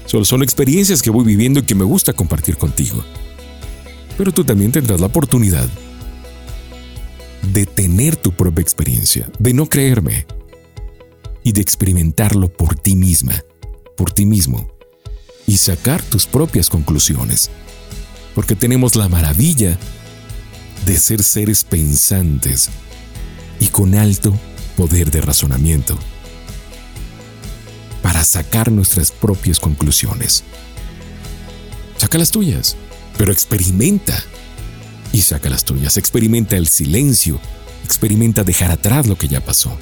[0.06, 3.02] Solo son experiencias que voy viviendo y que me gusta compartir contigo.
[4.16, 5.68] Pero tú también tendrás la oportunidad
[7.52, 10.26] de tener tu propia experiencia, de no creerme
[11.42, 13.42] y de experimentarlo por ti misma,
[13.96, 14.70] por ti mismo,
[15.46, 17.50] y sacar tus propias conclusiones.
[18.34, 19.78] Porque tenemos la maravilla
[20.86, 22.68] de ser seres pensantes
[23.60, 24.36] y con alto
[24.76, 25.98] poder de razonamiento
[28.02, 30.44] para sacar nuestras propias conclusiones.
[31.96, 32.76] Saca las tuyas,
[33.16, 34.22] pero experimenta
[35.12, 35.96] y saca las tuyas.
[35.96, 37.40] Experimenta el silencio,
[37.84, 39.74] experimenta dejar atrás lo que ya pasó.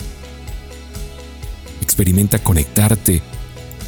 [1.80, 3.22] Experimenta conectarte,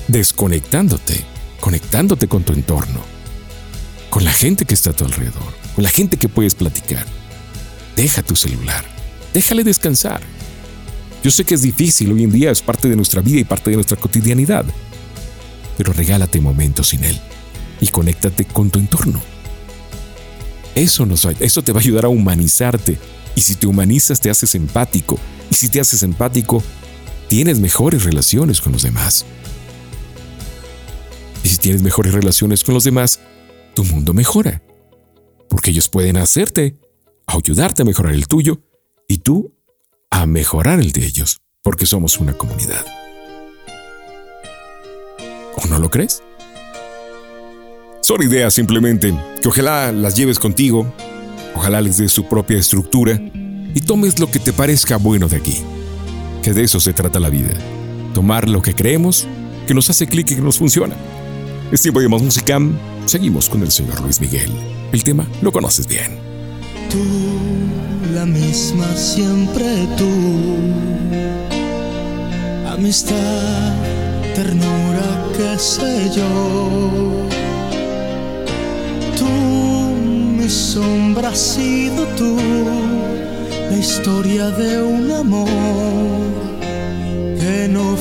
[0.08, 1.24] desconectándote,
[1.60, 3.13] conectándote con tu entorno,
[4.14, 7.04] con la gente que está a tu alrededor, con la gente que puedes platicar.
[7.96, 8.84] Deja tu celular,
[9.34, 10.22] déjale descansar
[11.24, 13.70] yo sé que es difícil, hoy en día es parte de nuestra vida y parte
[13.70, 14.66] de nuestra cotidianidad,
[15.78, 17.18] pero regálate momentos sin él
[17.80, 19.22] y conéctate con tu entorno.
[20.74, 22.98] Eso, nos, eso te va a ayudar a humanizarte
[23.34, 25.18] y si te humanizas te haces empático
[25.50, 26.62] y si te haces empático
[27.26, 29.24] tienes mejores relaciones con los demás.
[31.42, 33.18] Y si tienes mejores relaciones con los demás,
[33.74, 34.62] tu mundo mejora,
[35.48, 36.78] porque ellos pueden hacerte,
[37.26, 38.62] ayudarte a mejorar el tuyo
[39.08, 39.54] y tú
[40.10, 42.84] a mejorar el de ellos, porque somos una comunidad.
[45.56, 46.22] ¿O no lo crees?
[48.00, 50.92] Son ideas simplemente que ojalá las lleves contigo,
[51.54, 53.20] ojalá les des su propia estructura
[53.74, 55.62] y tomes lo que te parezca bueno de aquí.
[56.42, 57.58] Que de eso se trata la vida.
[58.12, 59.26] Tomar lo que creemos,
[59.66, 60.94] que nos hace clic y que nos funciona.
[61.72, 62.22] Es tiempo de más.
[63.14, 64.50] Seguimos con el señor Luis Miguel.
[64.90, 66.18] El tema lo conoces bien.
[66.90, 66.98] Tú
[68.12, 70.10] la misma siempre tú.
[72.68, 73.72] Amistad,
[74.34, 77.28] ternura, qué sé yo.
[79.16, 79.28] Tú,
[80.36, 82.36] mi sombra has sido tú,
[83.70, 85.48] la historia de un amor
[87.38, 87.96] que no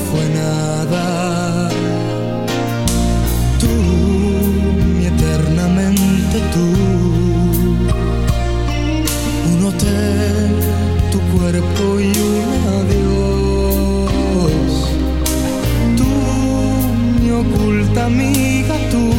[18.06, 19.12] amiga, tú,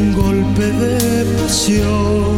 [0.00, 2.37] un golpe de pasión,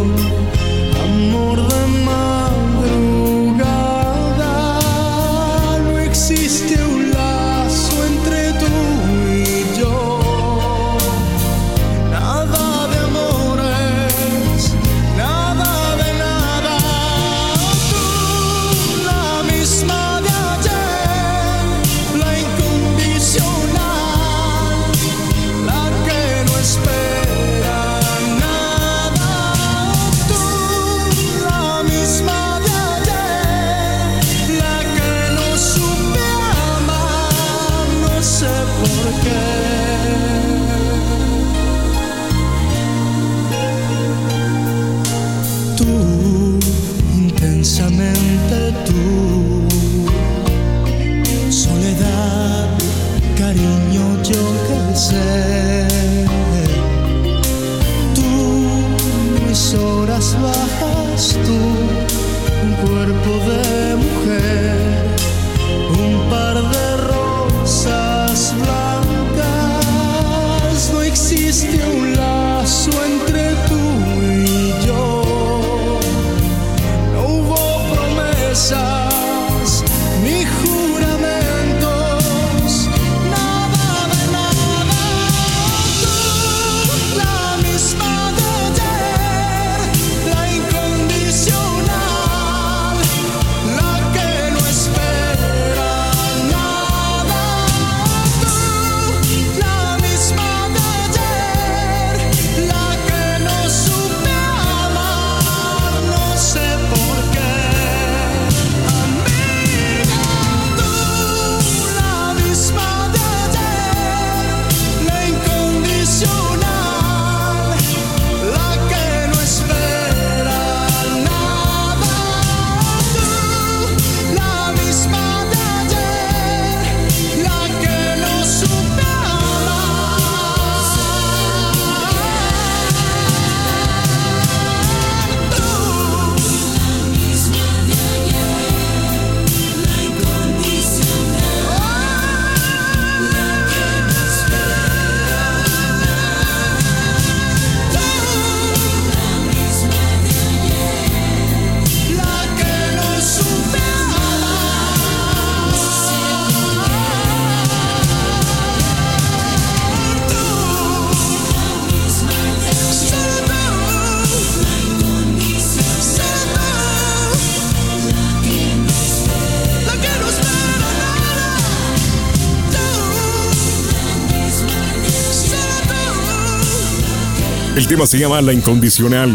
[177.90, 179.32] tema se llama La Incondicional.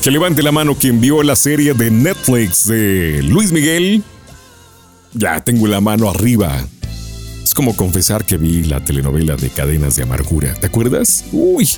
[0.00, 4.04] Que levante la mano quien vio la serie de Netflix de Luis Miguel.
[5.12, 6.64] Ya tengo la mano arriba.
[7.42, 10.54] Es como confesar que vi la telenovela de Cadenas de Amargura.
[10.54, 11.24] ¿Te acuerdas?
[11.32, 11.68] Uy.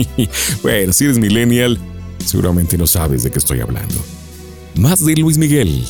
[0.62, 1.78] bueno, si eres millennial,
[2.24, 3.96] seguramente no sabes de qué estoy hablando.
[4.76, 5.84] Más de Luis Miguel,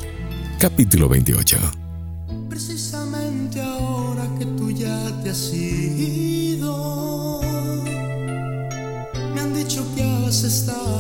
[0.59, 1.80] capítulo 28.
[10.33, 11.00] você está.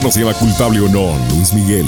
[0.00, 1.86] Llama Culpable o no, Luis Miguel.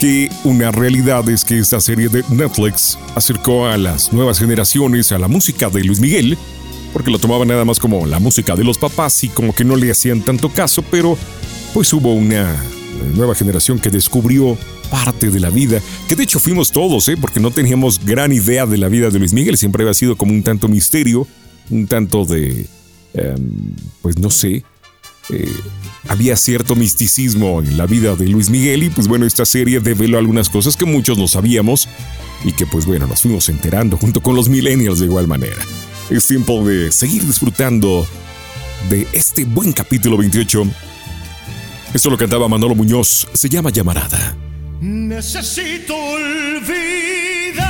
[0.00, 5.18] Que una realidad es que esta serie de Netflix acercó a las nuevas generaciones a
[5.18, 6.36] la música de Luis Miguel,
[6.92, 9.76] porque lo tomaban nada más como la música de los papás y como que no
[9.76, 11.16] le hacían tanto caso, pero
[11.72, 12.56] pues hubo una
[13.14, 14.58] nueva generación que descubrió
[14.90, 17.16] parte de la vida, que de hecho fuimos todos, ¿eh?
[17.16, 20.32] porque no teníamos gran idea de la vida de Luis Miguel, siempre había sido como
[20.32, 21.28] un tanto misterio,
[21.70, 22.66] un tanto de,
[23.14, 24.64] em, pues no sé,
[25.32, 25.52] eh,
[26.08, 30.18] había cierto misticismo en la vida de Luis Miguel y pues bueno, esta serie develó
[30.18, 31.88] algunas cosas que muchos no sabíamos
[32.44, 35.58] y que pues bueno, nos fuimos enterando junto con los millennials de igual manera.
[36.10, 38.06] Es tiempo de seguir disfrutando
[38.88, 40.64] de este buen capítulo 28.
[41.92, 44.36] Esto lo cantaba Manolo Muñoz, se llama Llamarada.
[44.80, 47.60] Necesito olvidar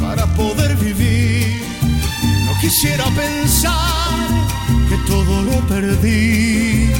[0.00, 1.62] para poder vivir.
[2.44, 4.28] No quisiera pensar
[4.88, 6.90] que todo lo perdí.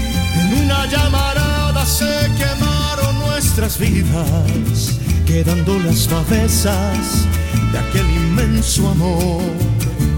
[0.40, 7.26] En una llamarada se quemaron nuestras vidas, quedando las cabezas
[7.72, 9.42] de aquel inmenso amor.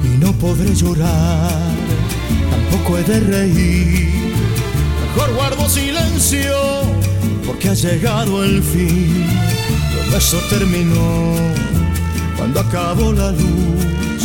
[0.04, 1.72] Y no podré llorar,
[2.50, 4.12] tampoco he de reír.
[5.02, 6.54] Mejor guardo silencio
[7.46, 9.26] porque ha llegado el fin.
[9.92, 11.34] Todo eso terminó
[12.36, 14.24] cuando acabó la luz.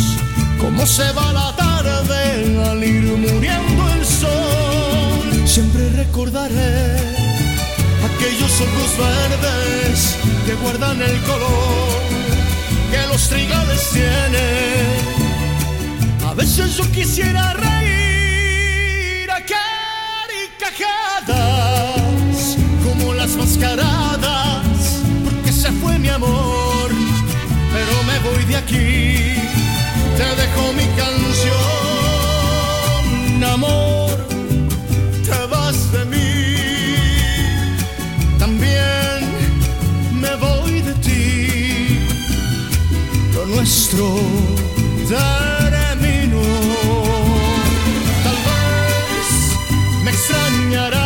[0.60, 3.89] Cómo se va la tarde al ir muriendo.
[5.50, 6.94] Siempre recordaré
[8.08, 12.00] aquellos ojos verdes que guardan el color
[12.92, 14.86] que los trigales tienen.
[16.24, 19.40] A veces yo quisiera reír a
[20.62, 26.92] carcajadas como las mascaradas, porque se fue mi amor,
[27.72, 29.34] pero me voy de aquí,
[30.16, 31.82] te dejo mi canción,
[33.42, 33.99] amor,
[43.60, 44.06] nuestro
[45.06, 46.40] terminó,
[48.24, 49.28] tal vez
[50.02, 51.00] me extrañarás,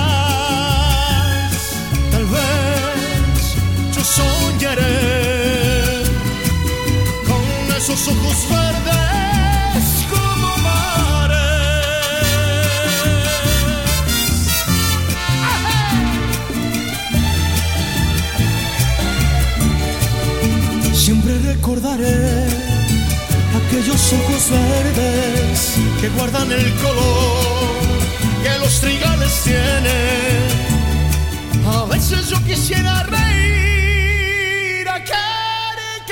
[2.12, 3.56] tal vez
[3.92, 4.94] yo soñaré
[7.26, 7.44] con
[7.76, 8.63] esos ojos verdes
[24.94, 27.74] que guardan el color
[28.42, 30.44] que los trigales tienen.
[31.66, 35.02] A veces yo quisiera reír a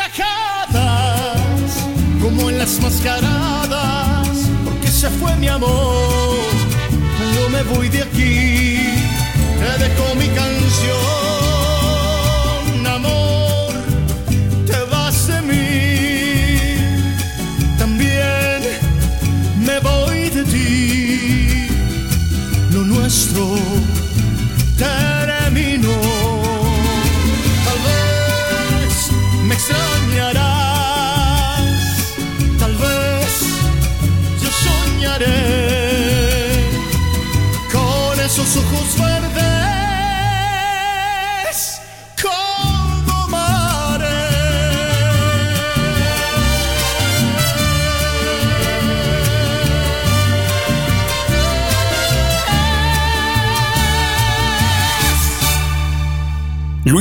[0.02, 1.72] carcajadas,
[2.20, 4.28] como en las mascaradas,
[4.64, 6.38] porque se fue mi amor.
[7.34, 8.78] Yo me voy de aquí,
[9.60, 11.41] te dejo mi canción,
[23.12, 23.44] nuestro
[24.78, 26.00] terminó.
[27.66, 28.92] Tal vez
[29.44, 30.40] me extrañarás,
[32.58, 33.28] tal vez
[34.42, 35.44] yo soñaré
[37.70, 38.96] con esos ojos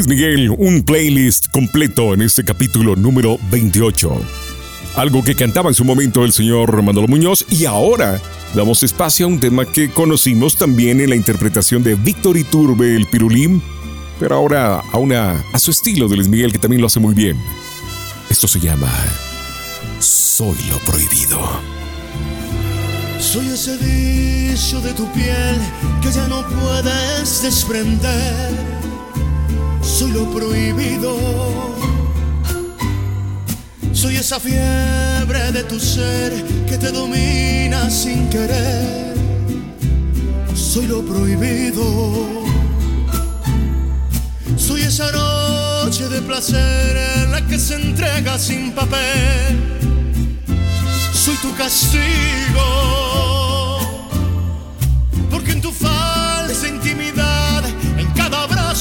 [0.02, 4.20] Luis Miguel, un playlist completo en este capítulo número 28.
[4.96, 8.20] Algo que cantaba en su momento el señor Manolo Muñoz y ahora
[8.56, 13.06] damos espacio a un tema que conocimos también en la interpretación de Víctor Iturbe, el
[13.06, 13.62] Pirulín,
[14.20, 17.14] pero ahora a, una, a su estilo de Luis Miguel que también lo hace muy
[17.14, 17.38] bien.
[18.28, 18.92] Esto se llama
[20.00, 21.40] Soy lo prohibido.
[23.20, 25.58] Soy ese vicio de tu piel
[26.02, 28.91] que ya no puedes desprender.
[29.82, 31.18] Soy lo prohibido.
[33.94, 36.32] Soy esa fiebre de tu ser
[36.68, 39.16] que te domina sin querer.
[40.56, 41.84] Soy lo prohibido.
[44.58, 49.72] Soy esa noche de placer en la que se entrega sin papel
[51.22, 53.51] soy tu castigo.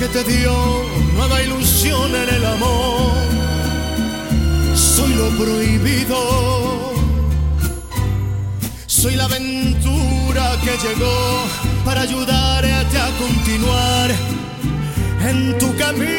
[0.00, 0.50] Que te dio
[1.14, 3.12] nueva ilusión en el amor.
[4.74, 6.94] Soy lo prohibido.
[8.86, 11.44] Soy la aventura que llegó
[11.84, 14.10] para ayudarte a continuar
[15.28, 16.16] en tu camino.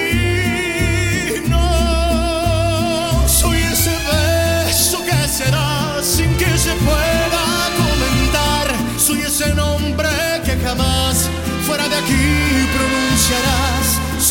[3.27, 7.45] Soy ese beso que se da sin que se pueda
[7.81, 8.75] comentar.
[8.99, 10.09] Soy ese nombre
[10.45, 11.27] que jamás
[11.65, 13.70] fuera de aquí pronunciarás.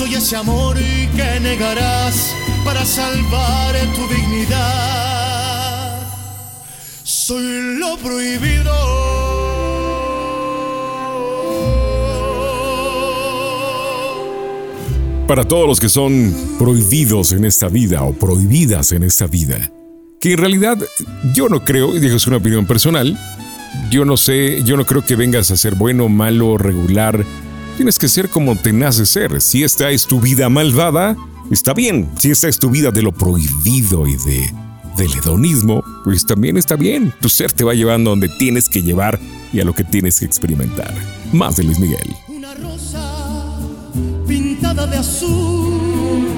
[0.00, 2.34] Soy ese amor que negarás
[2.64, 6.00] para salvar tu dignidad.
[7.02, 8.72] Soy lo prohibido.
[15.28, 19.70] Para todos los que son prohibidos en esta vida o prohibidas en esta vida,
[20.18, 20.78] que en realidad
[21.34, 23.20] yo no creo, y digo es una opinión personal,
[23.90, 27.22] yo no sé, yo no creo que vengas a ser bueno, malo, regular.
[27.80, 29.40] Tienes que ser como te nace ser.
[29.40, 31.16] Si esta es tu vida malvada,
[31.50, 32.10] está bien.
[32.18, 34.52] Si esta es tu vida de lo prohibido y de
[34.98, 37.10] del hedonismo, pues también está bien.
[37.22, 39.18] Tu ser te va llevando a donde tienes que llevar
[39.50, 40.92] y a lo que tienes que experimentar.
[41.32, 42.14] Más de Luis Miguel.
[42.28, 43.58] Una rosa
[44.28, 46.28] pintada de azul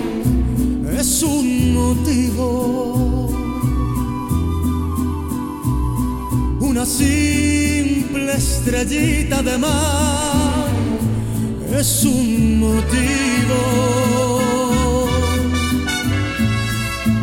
[0.97, 3.27] es un motivo.
[6.61, 10.72] Una simple estrellita de mar
[11.79, 13.61] es un motivo.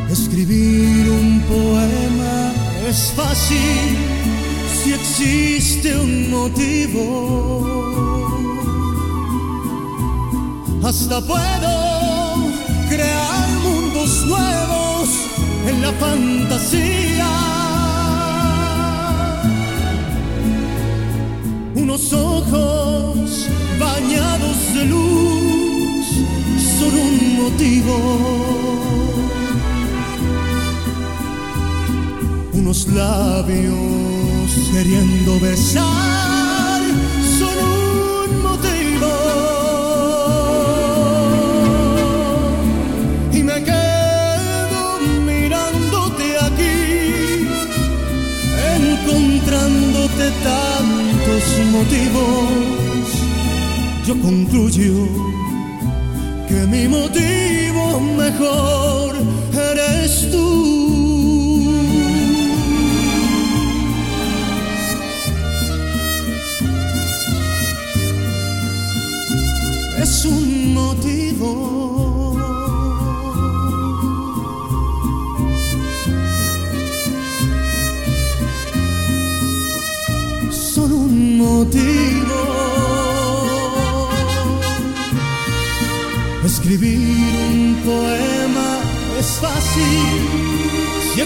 [0.09, 2.53] Escribir un poema
[2.87, 3.97] es fácil
[4.83, 7.05] si existe un motivo.
[10.83, 11.73] Hasta puedo
[12.89, 15.09] crear mundos nuevos
[15.67, 17.29] en la fantasía.
[21.75, 23.49] Unos ojos
[23.79, 26.05] bañados de luz
[26.77, 27.95] son un motivo.
[32.53, 36.81] Unos labios queriendo besar
[37.39, 39.11] son un motivo.
[43.33, 44.83] Y me quedo
[45.25, 47.47] mirándote aquí,
[48.75, 52.88] encontrándote tantos motivos.
[54.09, 55.07] Yo concluyo
[56.47, 58.98] que mi motivo mejor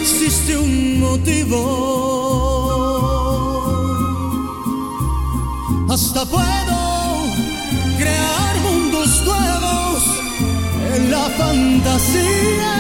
[0.04, 1.60] existe un motivo.
[5.90, 6.80] Hasta puedo
[7.98, 10.04] crear mundos nuevos
[10.96, 12.76] en la fantasía.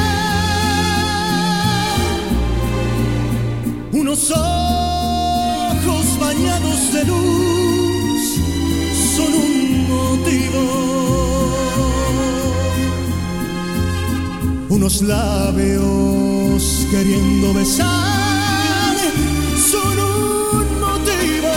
[3.93, 7.42] Unos ojos bañados de luz
[14.93, 18.95] Unos labios queriendo besar
[19.71, 21.53] son un motivo.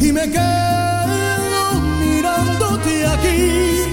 [0.00, 1.62] y me quedo
[2.00, 3.84] mirándote aquí,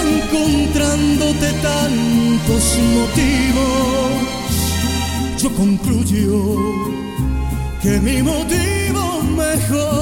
[0.00, 4.52] encontrándote tantos motivos.
[5.36, 6.56] Yo concluyo
[7.82, 9.97] que mi motivo mejor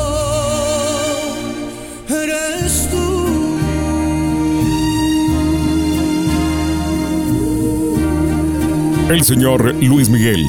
[9.08, 10.44] El señor Luis Miguel,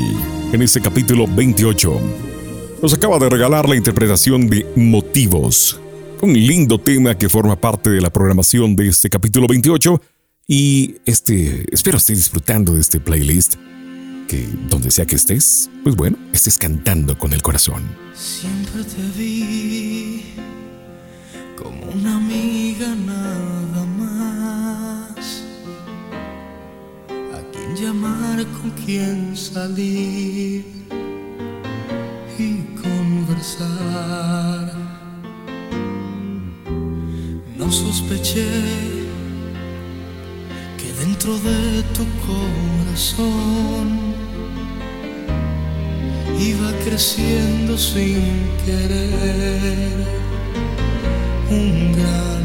[0.51, 2.01] en este capítulo 28,
[2.81, 5.79] nos acaba de regalar la interpretación de Motivos,
[6.21, 10.01] un lindo tema que forma parte de la programación de este capítulo 28
[10.47, 13.57] y este, espero estés disfrutando de este playlist
[14.27, 17.83] que donde sea que estés, pues bueno, estés cantando con el corazón.
[18.15, 20.33] Siempre te vi
[21.55, 23.96] como una amiga nada más.
[27.79, 30.65] Llamar, con quien salir
[32.39, 34.73] y conversar.
[37.57, 38.47] No sospeché
[40.77, 43.85] que dentro de tu corazón
[46.39, 48.21] iba creciendo sin
[48.65, 49.91] querer
[51.49, 52.36] un gran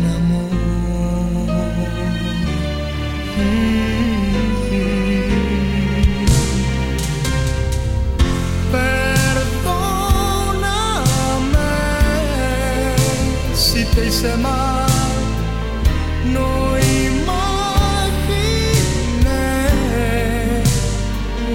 [16.32, 17.42] no imaginé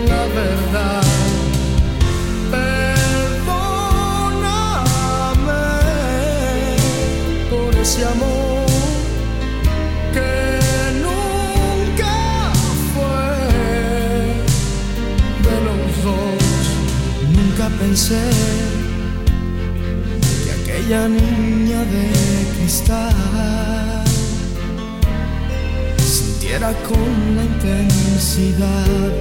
[0.09, 1.03] la verdad.
[7.81, 8.65] Ese amor
[10.11, 10.33] que
[11.05, 12.17] nunca
[12.93, 13.29] fue
[15.47, 16.43] de los dos.
[17.33, 18.25] Nunca pensé
[20.43, 24.03] que aquella niña de cristal
[25.97, 29.11] sintiera con la intensidad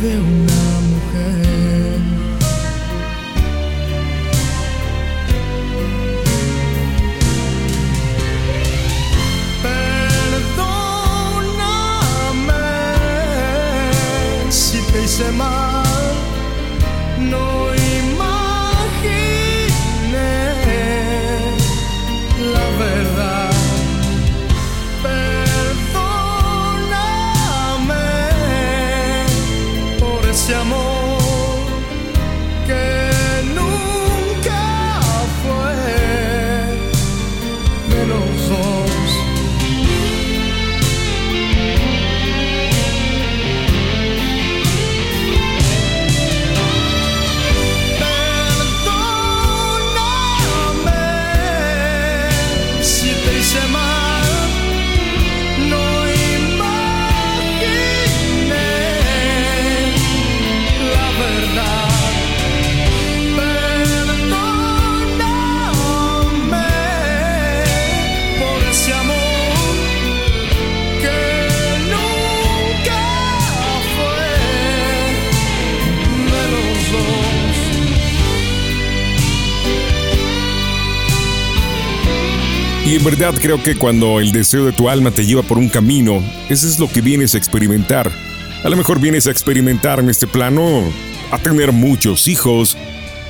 [0.00, 1.98] de una mujer.
[12.52, 15.71] Perdóname si te hice mal,
[82.92, 85.70] Y en verdad creo que cuando el deseo de tu alma te lleva por un
[85.70, 88.12] camino, eso es lo que vienes a experimentar.
[88.62, 90.82] A lo mejor vienes a experimentar en este plano
[91.30, 92.76] a tener muchos hijos,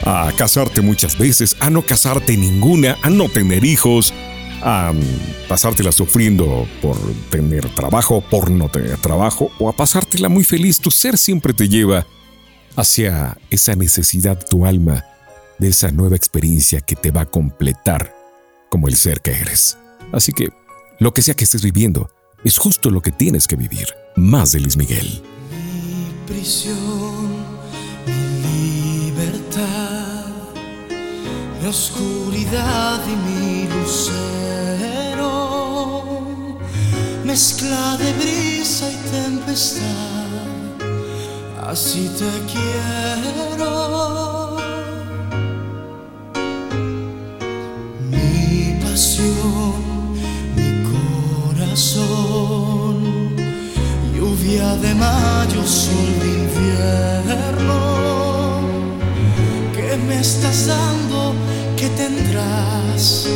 [0.05, 4.13] a casarte muchas veces, a no casarte ninguna, a no tener hijos,
[4.63, 4.93] a
[5.47, 6.97] pasártela sufriendo por
[7.31, 10.81] tener trabajo, por no tener trabajo, o a pasártela muy feliz.
[10.81, 12.05] Tu ser siempre te lleva
[12.75, 15.05] hacia esa necesidad de tu alma,
[15.61, 18.22] de esa nueva experiencia que te va a completar
[18.73, 19.77] como el ser que eres.
[20.13, 20.49] Así que,
[20.99, 22.09] lo que sea que estés viviendo,
[22.43, 23.89] es justo lo que tienes que vivir.
[24.17, 25.23] Más de Luis Miguel.
[25.51, 27.33] Mi prisión,
[28.07, 30.25] mi libertad,
[31.61, 35.29] mi oscuridad y mi lucero,
[37.27, 39.83] mezcla de brisa y tempestad,
[41.69, 44.52] así te quiero.
[48.93, 50.71] Mi
[51.55, 52.97] corazón,
[54.15, 57.81] lluvia de mayo, sol de invierno.
[59.75, 61.33] ¿Qué me estás dando?
[61.75, 63.27] ¿Qué tendrás?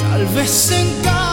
[0.00, 1.27] Tal vez encanto,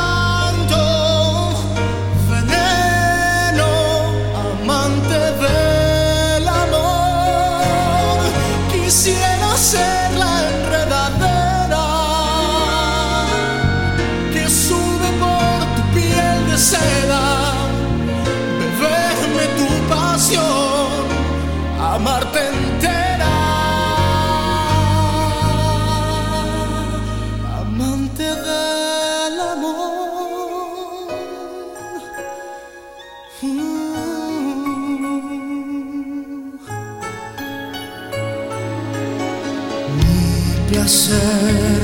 [41.06, 41.82] placer,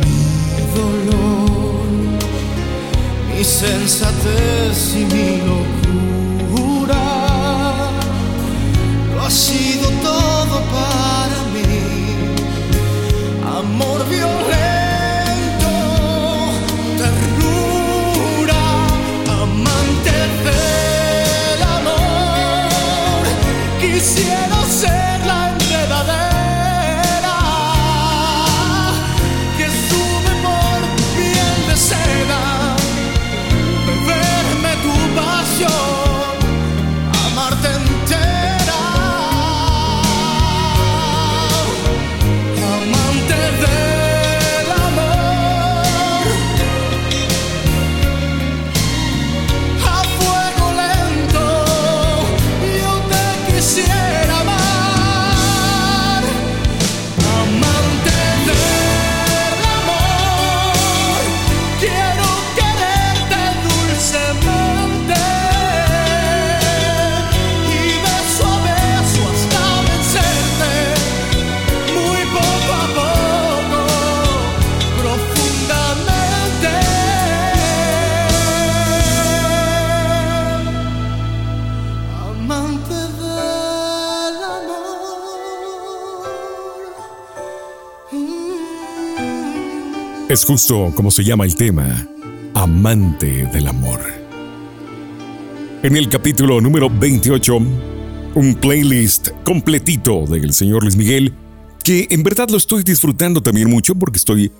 [0.00, 1.86] mi dolor,
[3.28, 5.33] mi sensatez y mi
[90.34, 92.08] Es justo como se llama el tema,
[92.54, 94.00] amante del amor.
[95.84, 97.56] En el capítulo número 28,
[98.34, 101.32] un playlist completito del señor Luis Miguel,
[101.84, 104.50] que en verdad lo estoy disfrutando también mucho porque estoy,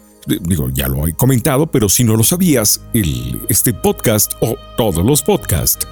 [0.43, 2.81] digo, ya lo he comentado, pero si no lo sabías,
[3.49, 5.89] este podcast o todos los podcasts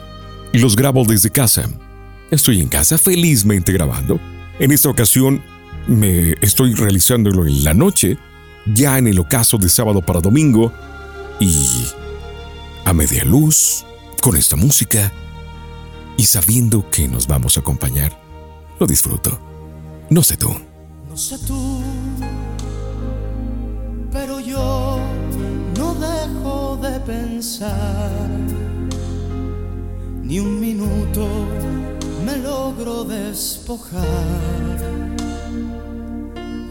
[0.52, 1.68] los grabo desde casa.
[2.30, 4.20] Estoy en casa felizmente grabando.
[4.60, 5.42] En esta ocasión
[5.88, 8.16] me estoy realizándolo en la noche
[8.66, 10.72] ya en el ocaso de sábado para domingo
[11.40, 11.66] y
[12.84, 13.84] a media luz
[14.20, 15.12] con esta música
[16.16, 18.18] y sabiendo que nos vamos a acompañar,
[18.78, 19.38] lo disfruto.
[20.10, 20.54] No sé tú.
[21.08, 21.82] No sé tú,
[24.10, 24.98] pero yo
[25.76, 28.28] no dejo de pensar.
[30.22, 31.26] Ni un minuto
[32.24, 34.00] me logro despojar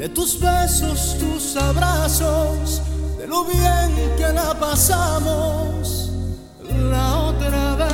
[0.02, 2.82] de tus besos, tus abrazos,
[3.20, 6.12] de lo bien que la pasamos
[6.89, 7.91] la otra vez.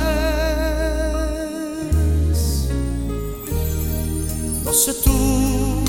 [4.64, 5.84] No sé tú,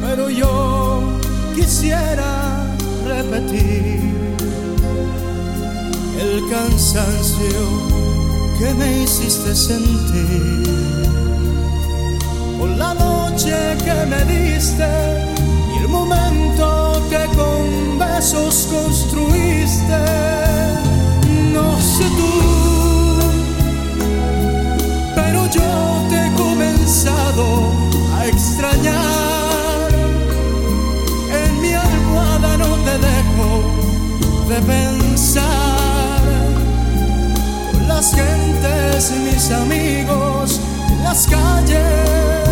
[0.00, 1.20] pero yo
[1.54, 2.64] quisiera
[3.06, 4.00] repetir
[6.18, 7.60] el cansancio
[8.58, 10.62] que me hiciste sentir
[12.94, 14.86] noche que me diste
[15.74, 20.00] y el momento que con besos construiste.
[21.52, 22.32] No sé tú,
[25.14, 25.62] pero yo
[26.10, 27.72] te he comenzado
[28.18, 29.88] a extrañar.
[31.42, 33.50] En mi almohada no te dejo
[34.48, 36.20] de pensar.
[37.72, 40.60] Con las gentes y mis amigos
[41.02, 42.51] las calles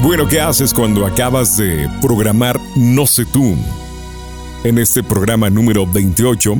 [0.00, 3.54] Y bueno, ¿qué haces cuando acabas de programar No sé tú?
[4.64, 6.56] En este programa número 28.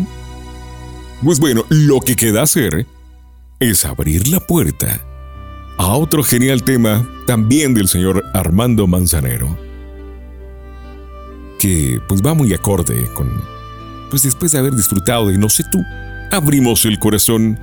[1.25, 2.87] Pues bueno, lo que queda hacer
[3.59, 5.01] es abrir la puerta
[5.79, 9.57] a otro genial tema también del señor Armando Manzanero.
[11.59, 13.43] Que pues va muy acorde con...
[14.11, 15.79] Pues después de haber disfrutado de No sé tú,
[16.31, 17.59] abrimos el corazón,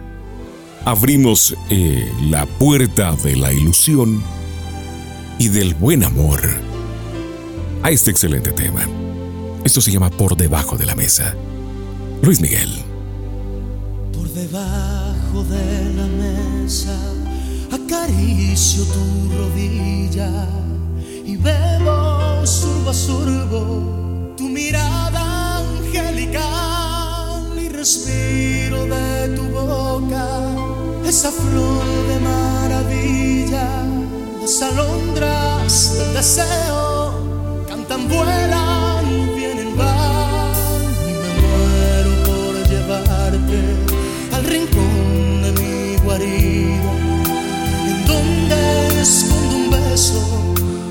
[0.86, 4.24] abrimos eh, la puerta de la ilusión
[5.40, 6.42] y del buen amor
[7.84, 8.88] a este excelente tema.
[9.64, 11.36] Esto se llama Por debajo de la mesa.
[12.22, 12.70] Luis Miguel.
[14.14, 16.98] Por debajo de la mesa
[17.72, 20.48] acaricio tu rodilla
[21.26, 30.40] y bebo surbo a surbo tu mirada angelical y respiro de tu boca
[31.06, 33.87] esa flor de maravilla
[34.48, 43.60] las alondras del deseo cantan, vuelan, vienen, van y me muero por llevarte
[44.32, 46.92] al rincón de mi guarida,
[47.92, 50.22] en donde escondo un beso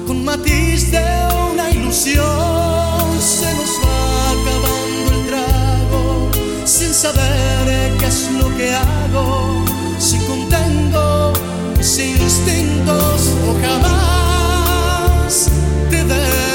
[0.06, 1.06] con matiz de
[1.50, 2.26] una ilusión.
[3.18, 6.30] Se nos va acabando el trago
[6.66, 9.64] sin saber qué es lo que hago,
[9.98, 10.45] si contengo
[11.96, 15.50] mis instintos o jamás
[15.88, 16.45] te dejo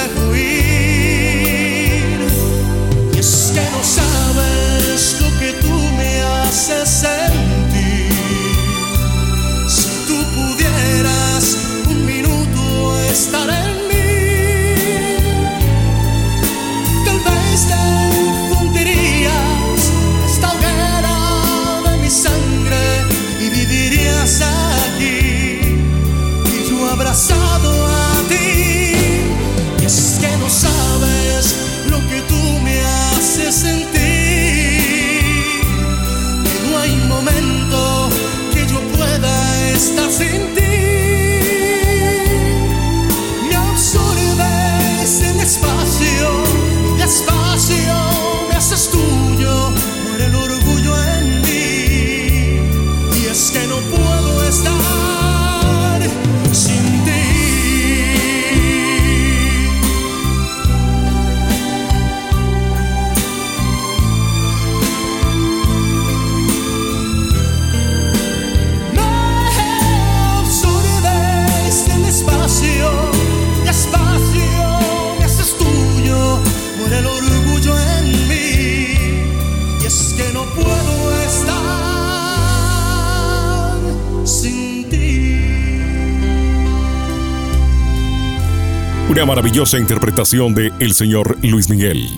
[89.25, 92.09] Maravillosa interpretación de el señor Luis Miguel.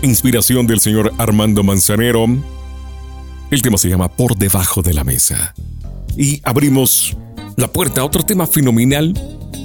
[0.00, 2.24] Inspiración del señor Armando Manzanero.
[3.50, 5.54] El tema se llama Por debajo de la mesa.
[6.16, 7.16] Y abrimos
[7.56, 9.12] la puerta a otro tema fenomenal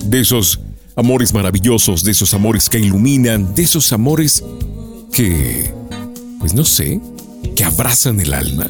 [0.03, 0.59] de esos
[0.97, 4.43] amores maravillosos, de esos amores que iluminan, de esos amores
[5.13, 5.73] que,
[6.39, 6.99] pues no sé,
[7.55, 8.67] que abrazan el alma.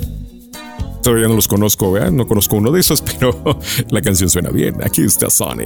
[1.02, 2.12] Todavía no los conozco, ¿verdad?
[2.12, 3.60] No conozco uno de esos, pero
[3.90, 4.76] la canción suena bien.
[4.84, 5.66] Aquí está Sonny.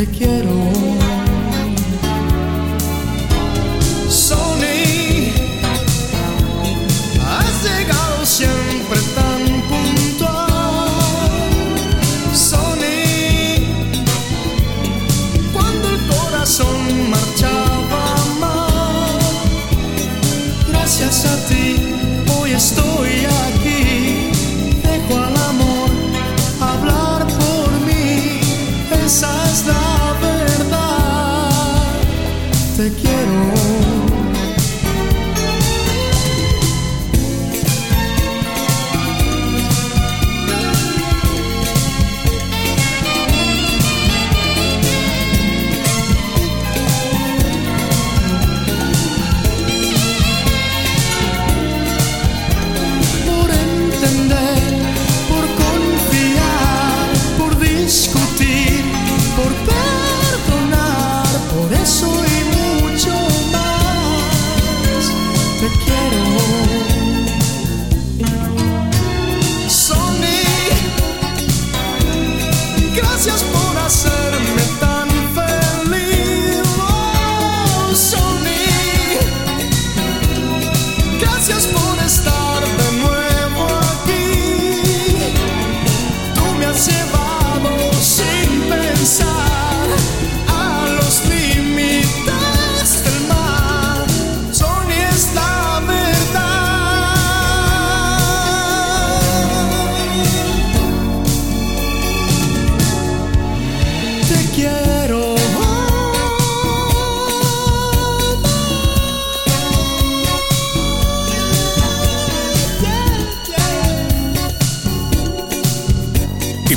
[0.00, 0.79] Te quiero.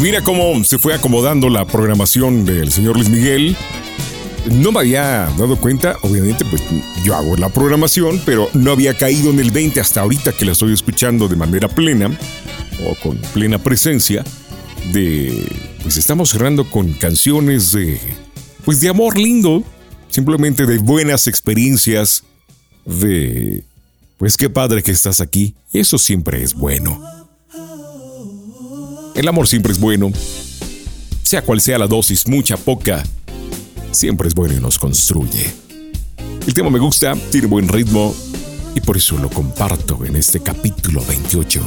[0.04, 3.56] mira cómo se fue acomodando la programación del señor Luis Miguel.
[4.52, 6.62] No me había dado cuenta, obviamente, pues
[7.06, 10.52] yo hago la programación, pero no había caído en el 20 hasta ahorita que la
[10.52, 12.12] estoy escuchando de manera plena
[12.86, 14.26] o con plena presencia
[14.92, 15.48] de
[15.84, 17.98] pues estamos cerrando con canciones de
[18.66, 19.64] pues de amor lindo,
[20.10, 22.26] simplemente de buenas experiencias
[22.84, 23.64] de
[24.18, 27.23] pues qué padre que estás aquí, eso siempre es bueno.
[29.16, 30.12] El amor siempre es bueno.
[31.22, 33.04] Sea cual sea la dosis, mucha, poca,
[33.92, 35.54] siempre es bueno y nos construye.
[36.46, 38.14] El tema me gusta, tiene buen ritmo
[38.76, 41.62] y por eso lo comparto en este capítulo 28.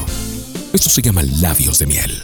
[0.72, 2.22] Esto se llama Labios de Miel.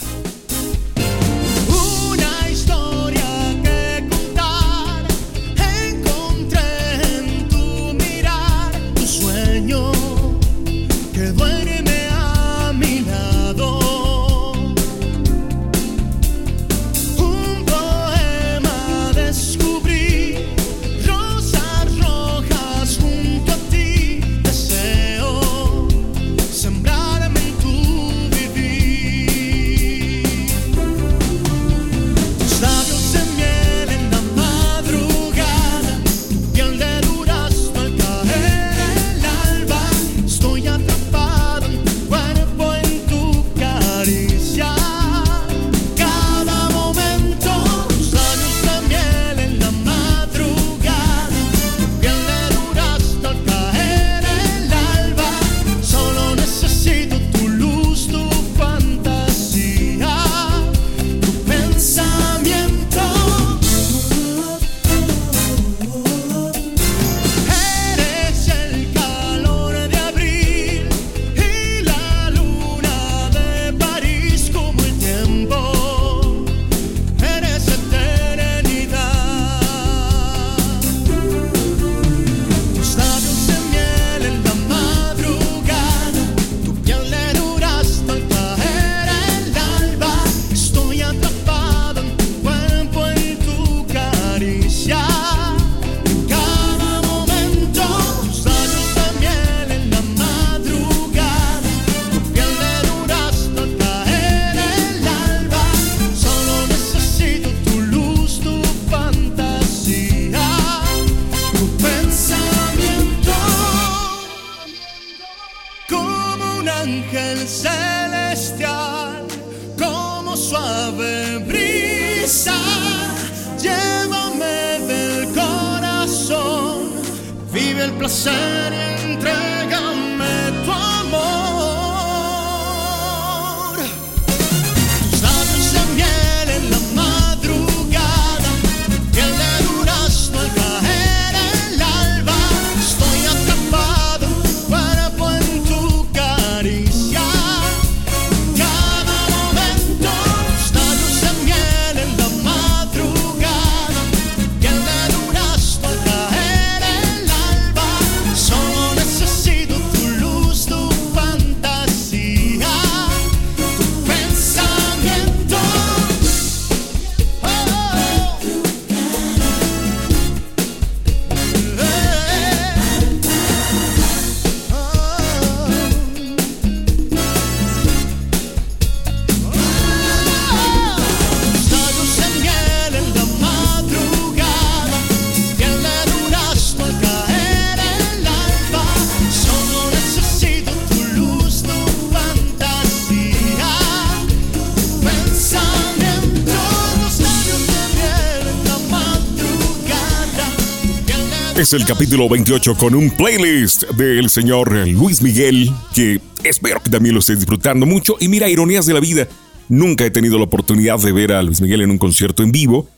[201.74, 207.20] El capítulo 28 con un playlist del señor Luis Miguel que espero que también lo
[207.20, 208.16] estés disfrutando mucho.
[208.20, 209.26] Y mira, ironías de la vida.
[209.70, 212.88] Nunca he tenido la oportunidad de ver a Luis Miguel en un concierto en vivo.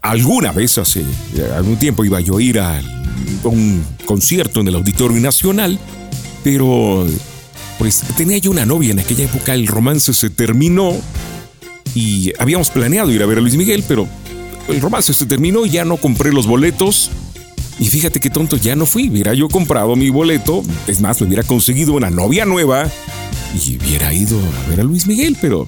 [0.00, 1.04] Alguna vez hace
[1.54, 2.80] algún tiempo iba yo a ir a
[3.44, 5.78] un concierto en el Auditorio Nacional,
[6.42, 7.06] pero
[7.78, 10.96] pues tenía yo una novia en aquella época, el romance se terminó
[11.94, 14.08] y habíamos planeado ir a ver a Luis Miguel, pero
[14.68, 17.10] el romance se terminó y ya no compré los boletos.
[17.78, 19.08] Y fíjate qué tonto, ya no fui.
[19.08, 22.90] Hubiera yo comprado mi boleto, es más, me hubiera conseguido una novia nueva
[23.54, 25.66] y hubiera ido a ver a Luis Miguel, pero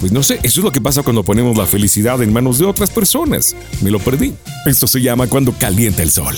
[0.00, 2.66] pues no sé, eso es lo que pasa cuando ponemos la felicidad en manos de
[2.66, 3.56] otras personas.
[3.80, 4.34] Me lo perdí.
[4.66, 6.34] Esto se llama cuando calienta el sol.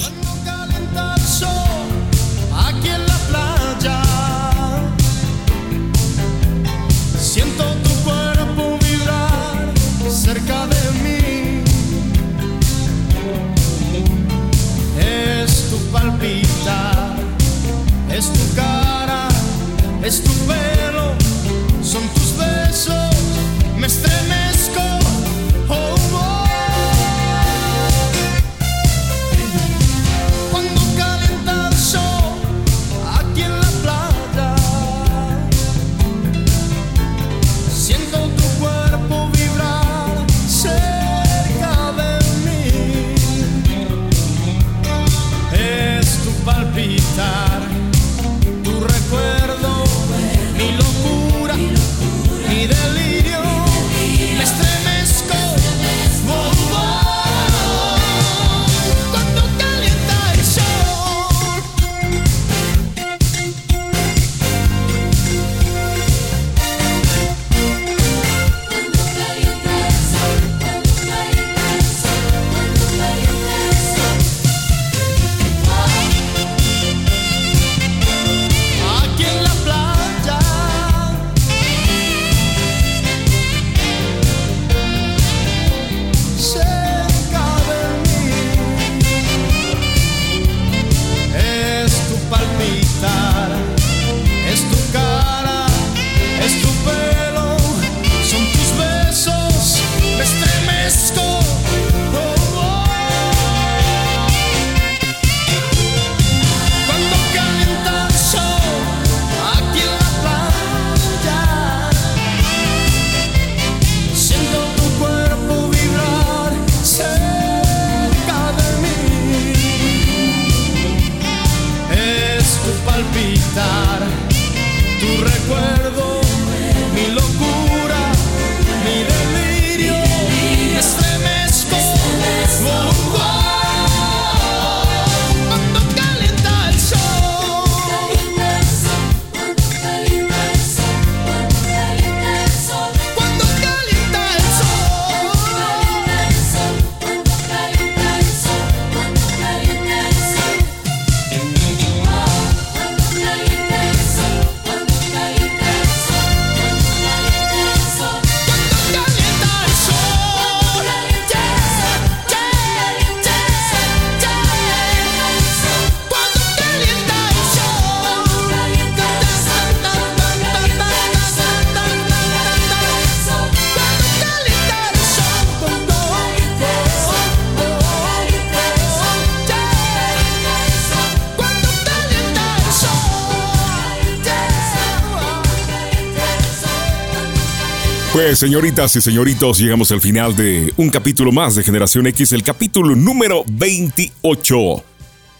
[188.18, 192.42] Pues señoritas y señoritos, llegamos al final de un capítulo más de Generación X, el
[192.42, 194.56] capítulo número 28,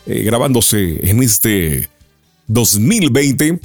[0.06, 1.88] eh, grabándose en este
[2.46, 3.58] 2020,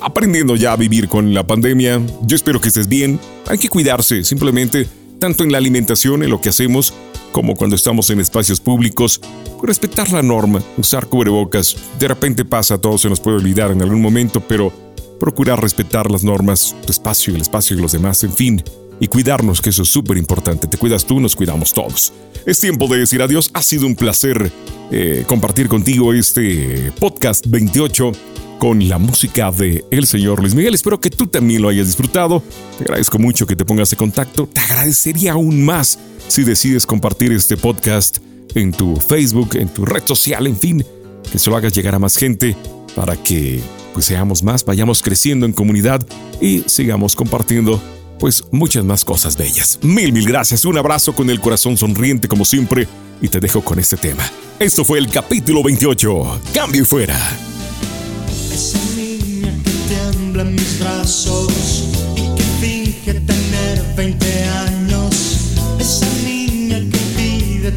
[0.00, 2.00] aprendiendo ya a vivir con la pandemia.
[2.22, 3.18] Yo espero que estés bien,
[3.48, 4.86] hay que cuidarse simplemente,
[5.18, 6.94] tanto en la alimentación, en lo que hacemos,
[7.32, 9.20] como cuando estamos en espacios públicos,
[9.60, 11.76] respetar la norma, usar cubrebocas.
[11.98, 14.85] De repente pasa, todo se nos puede olvidar en algún momento, pero
[15.18, 18.62] procurar respetar las normas, tu espacio y el espacio de los demás, en fin,
[19.00, 20.66] y cuidarnos, que eso es súper importante.
[20.66, 22.12] Te cuidas tú, nos cuidamos todos.
[22.46, 23.50] Es tiempo de decir adiós.
[23.52, 24.50] Ha sido un placer
[24.90, 28.12] eh, compartir contigo este podcast 28
[28.58, 30.74] con la música de el señor Luis Miguel.
[30.74, 32.42] Espero que tú también lo hayas disfrutado.
[32.78, 34.48] Te agradezco mucho que te pongas en contacto.
[34.52, 35.98] Te agradecería aún más
[36.28, 38.18] si decides compartir este podcast
[38.54, 40.84] en tu Facebook, en tu red social, en fin,
[41.30, 42.56] que se lo hagas llegar a más gente
[42.96, 43.60] para que
[43.92, 46.04] pues seamos más, vayamos creciendo en comunidad
[46.40, 47.80] y sigamos compartiendo
[48.18, 49.78] pues muchas más cosas bellas.
[49.82, 52.88] Mil, mil gracias, un abrazo con el corazón sonriente como siempre
[53.20, 54.24] y te dejo con este tema.
[54.58, 57.18] Esto fue el capítulo 28, Cambio y Fuera.
[58.52, 61.84] Esa niña que tiembla en mis brazos
[62.16, 67.72] y que finge tener 20 años, esa niña que pide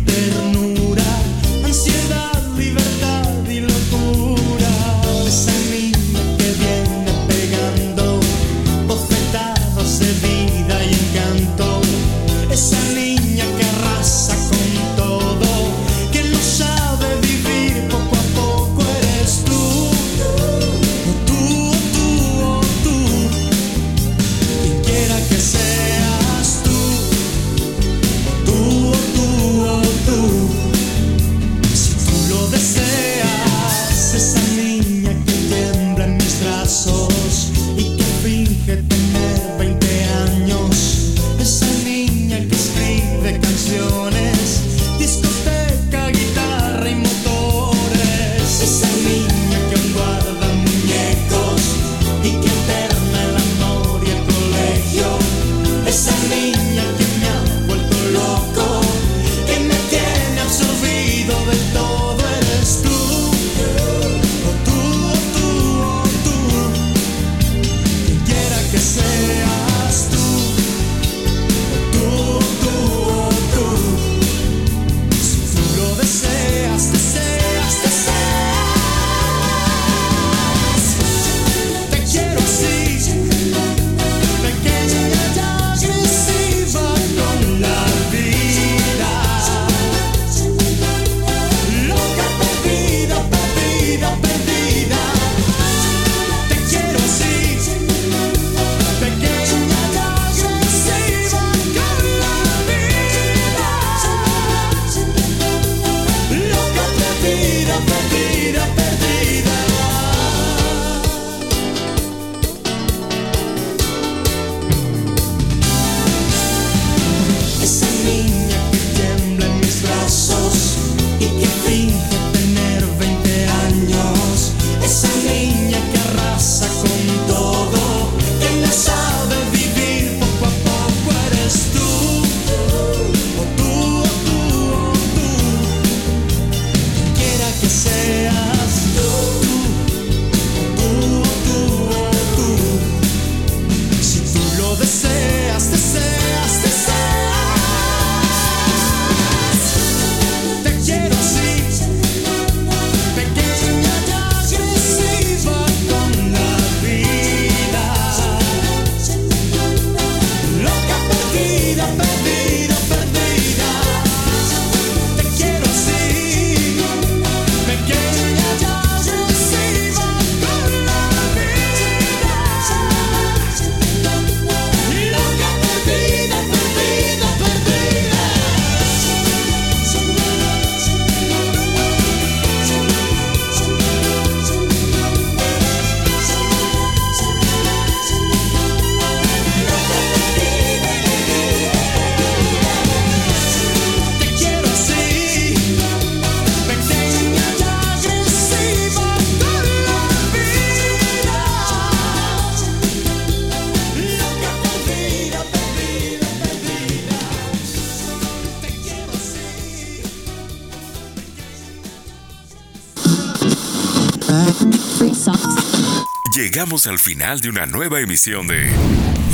[216.52, 218.72] Llegamos al final de una nueva emisión de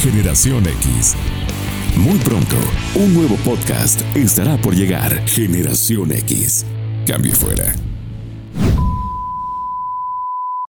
[0.02, 1.16] Generación X.
[1.96, 2.58] Muy pronto,
[2.96, 6.66] un nuevo podcast estará por llegar, Generación X.
[7.08, 7.74] Cambio fuera.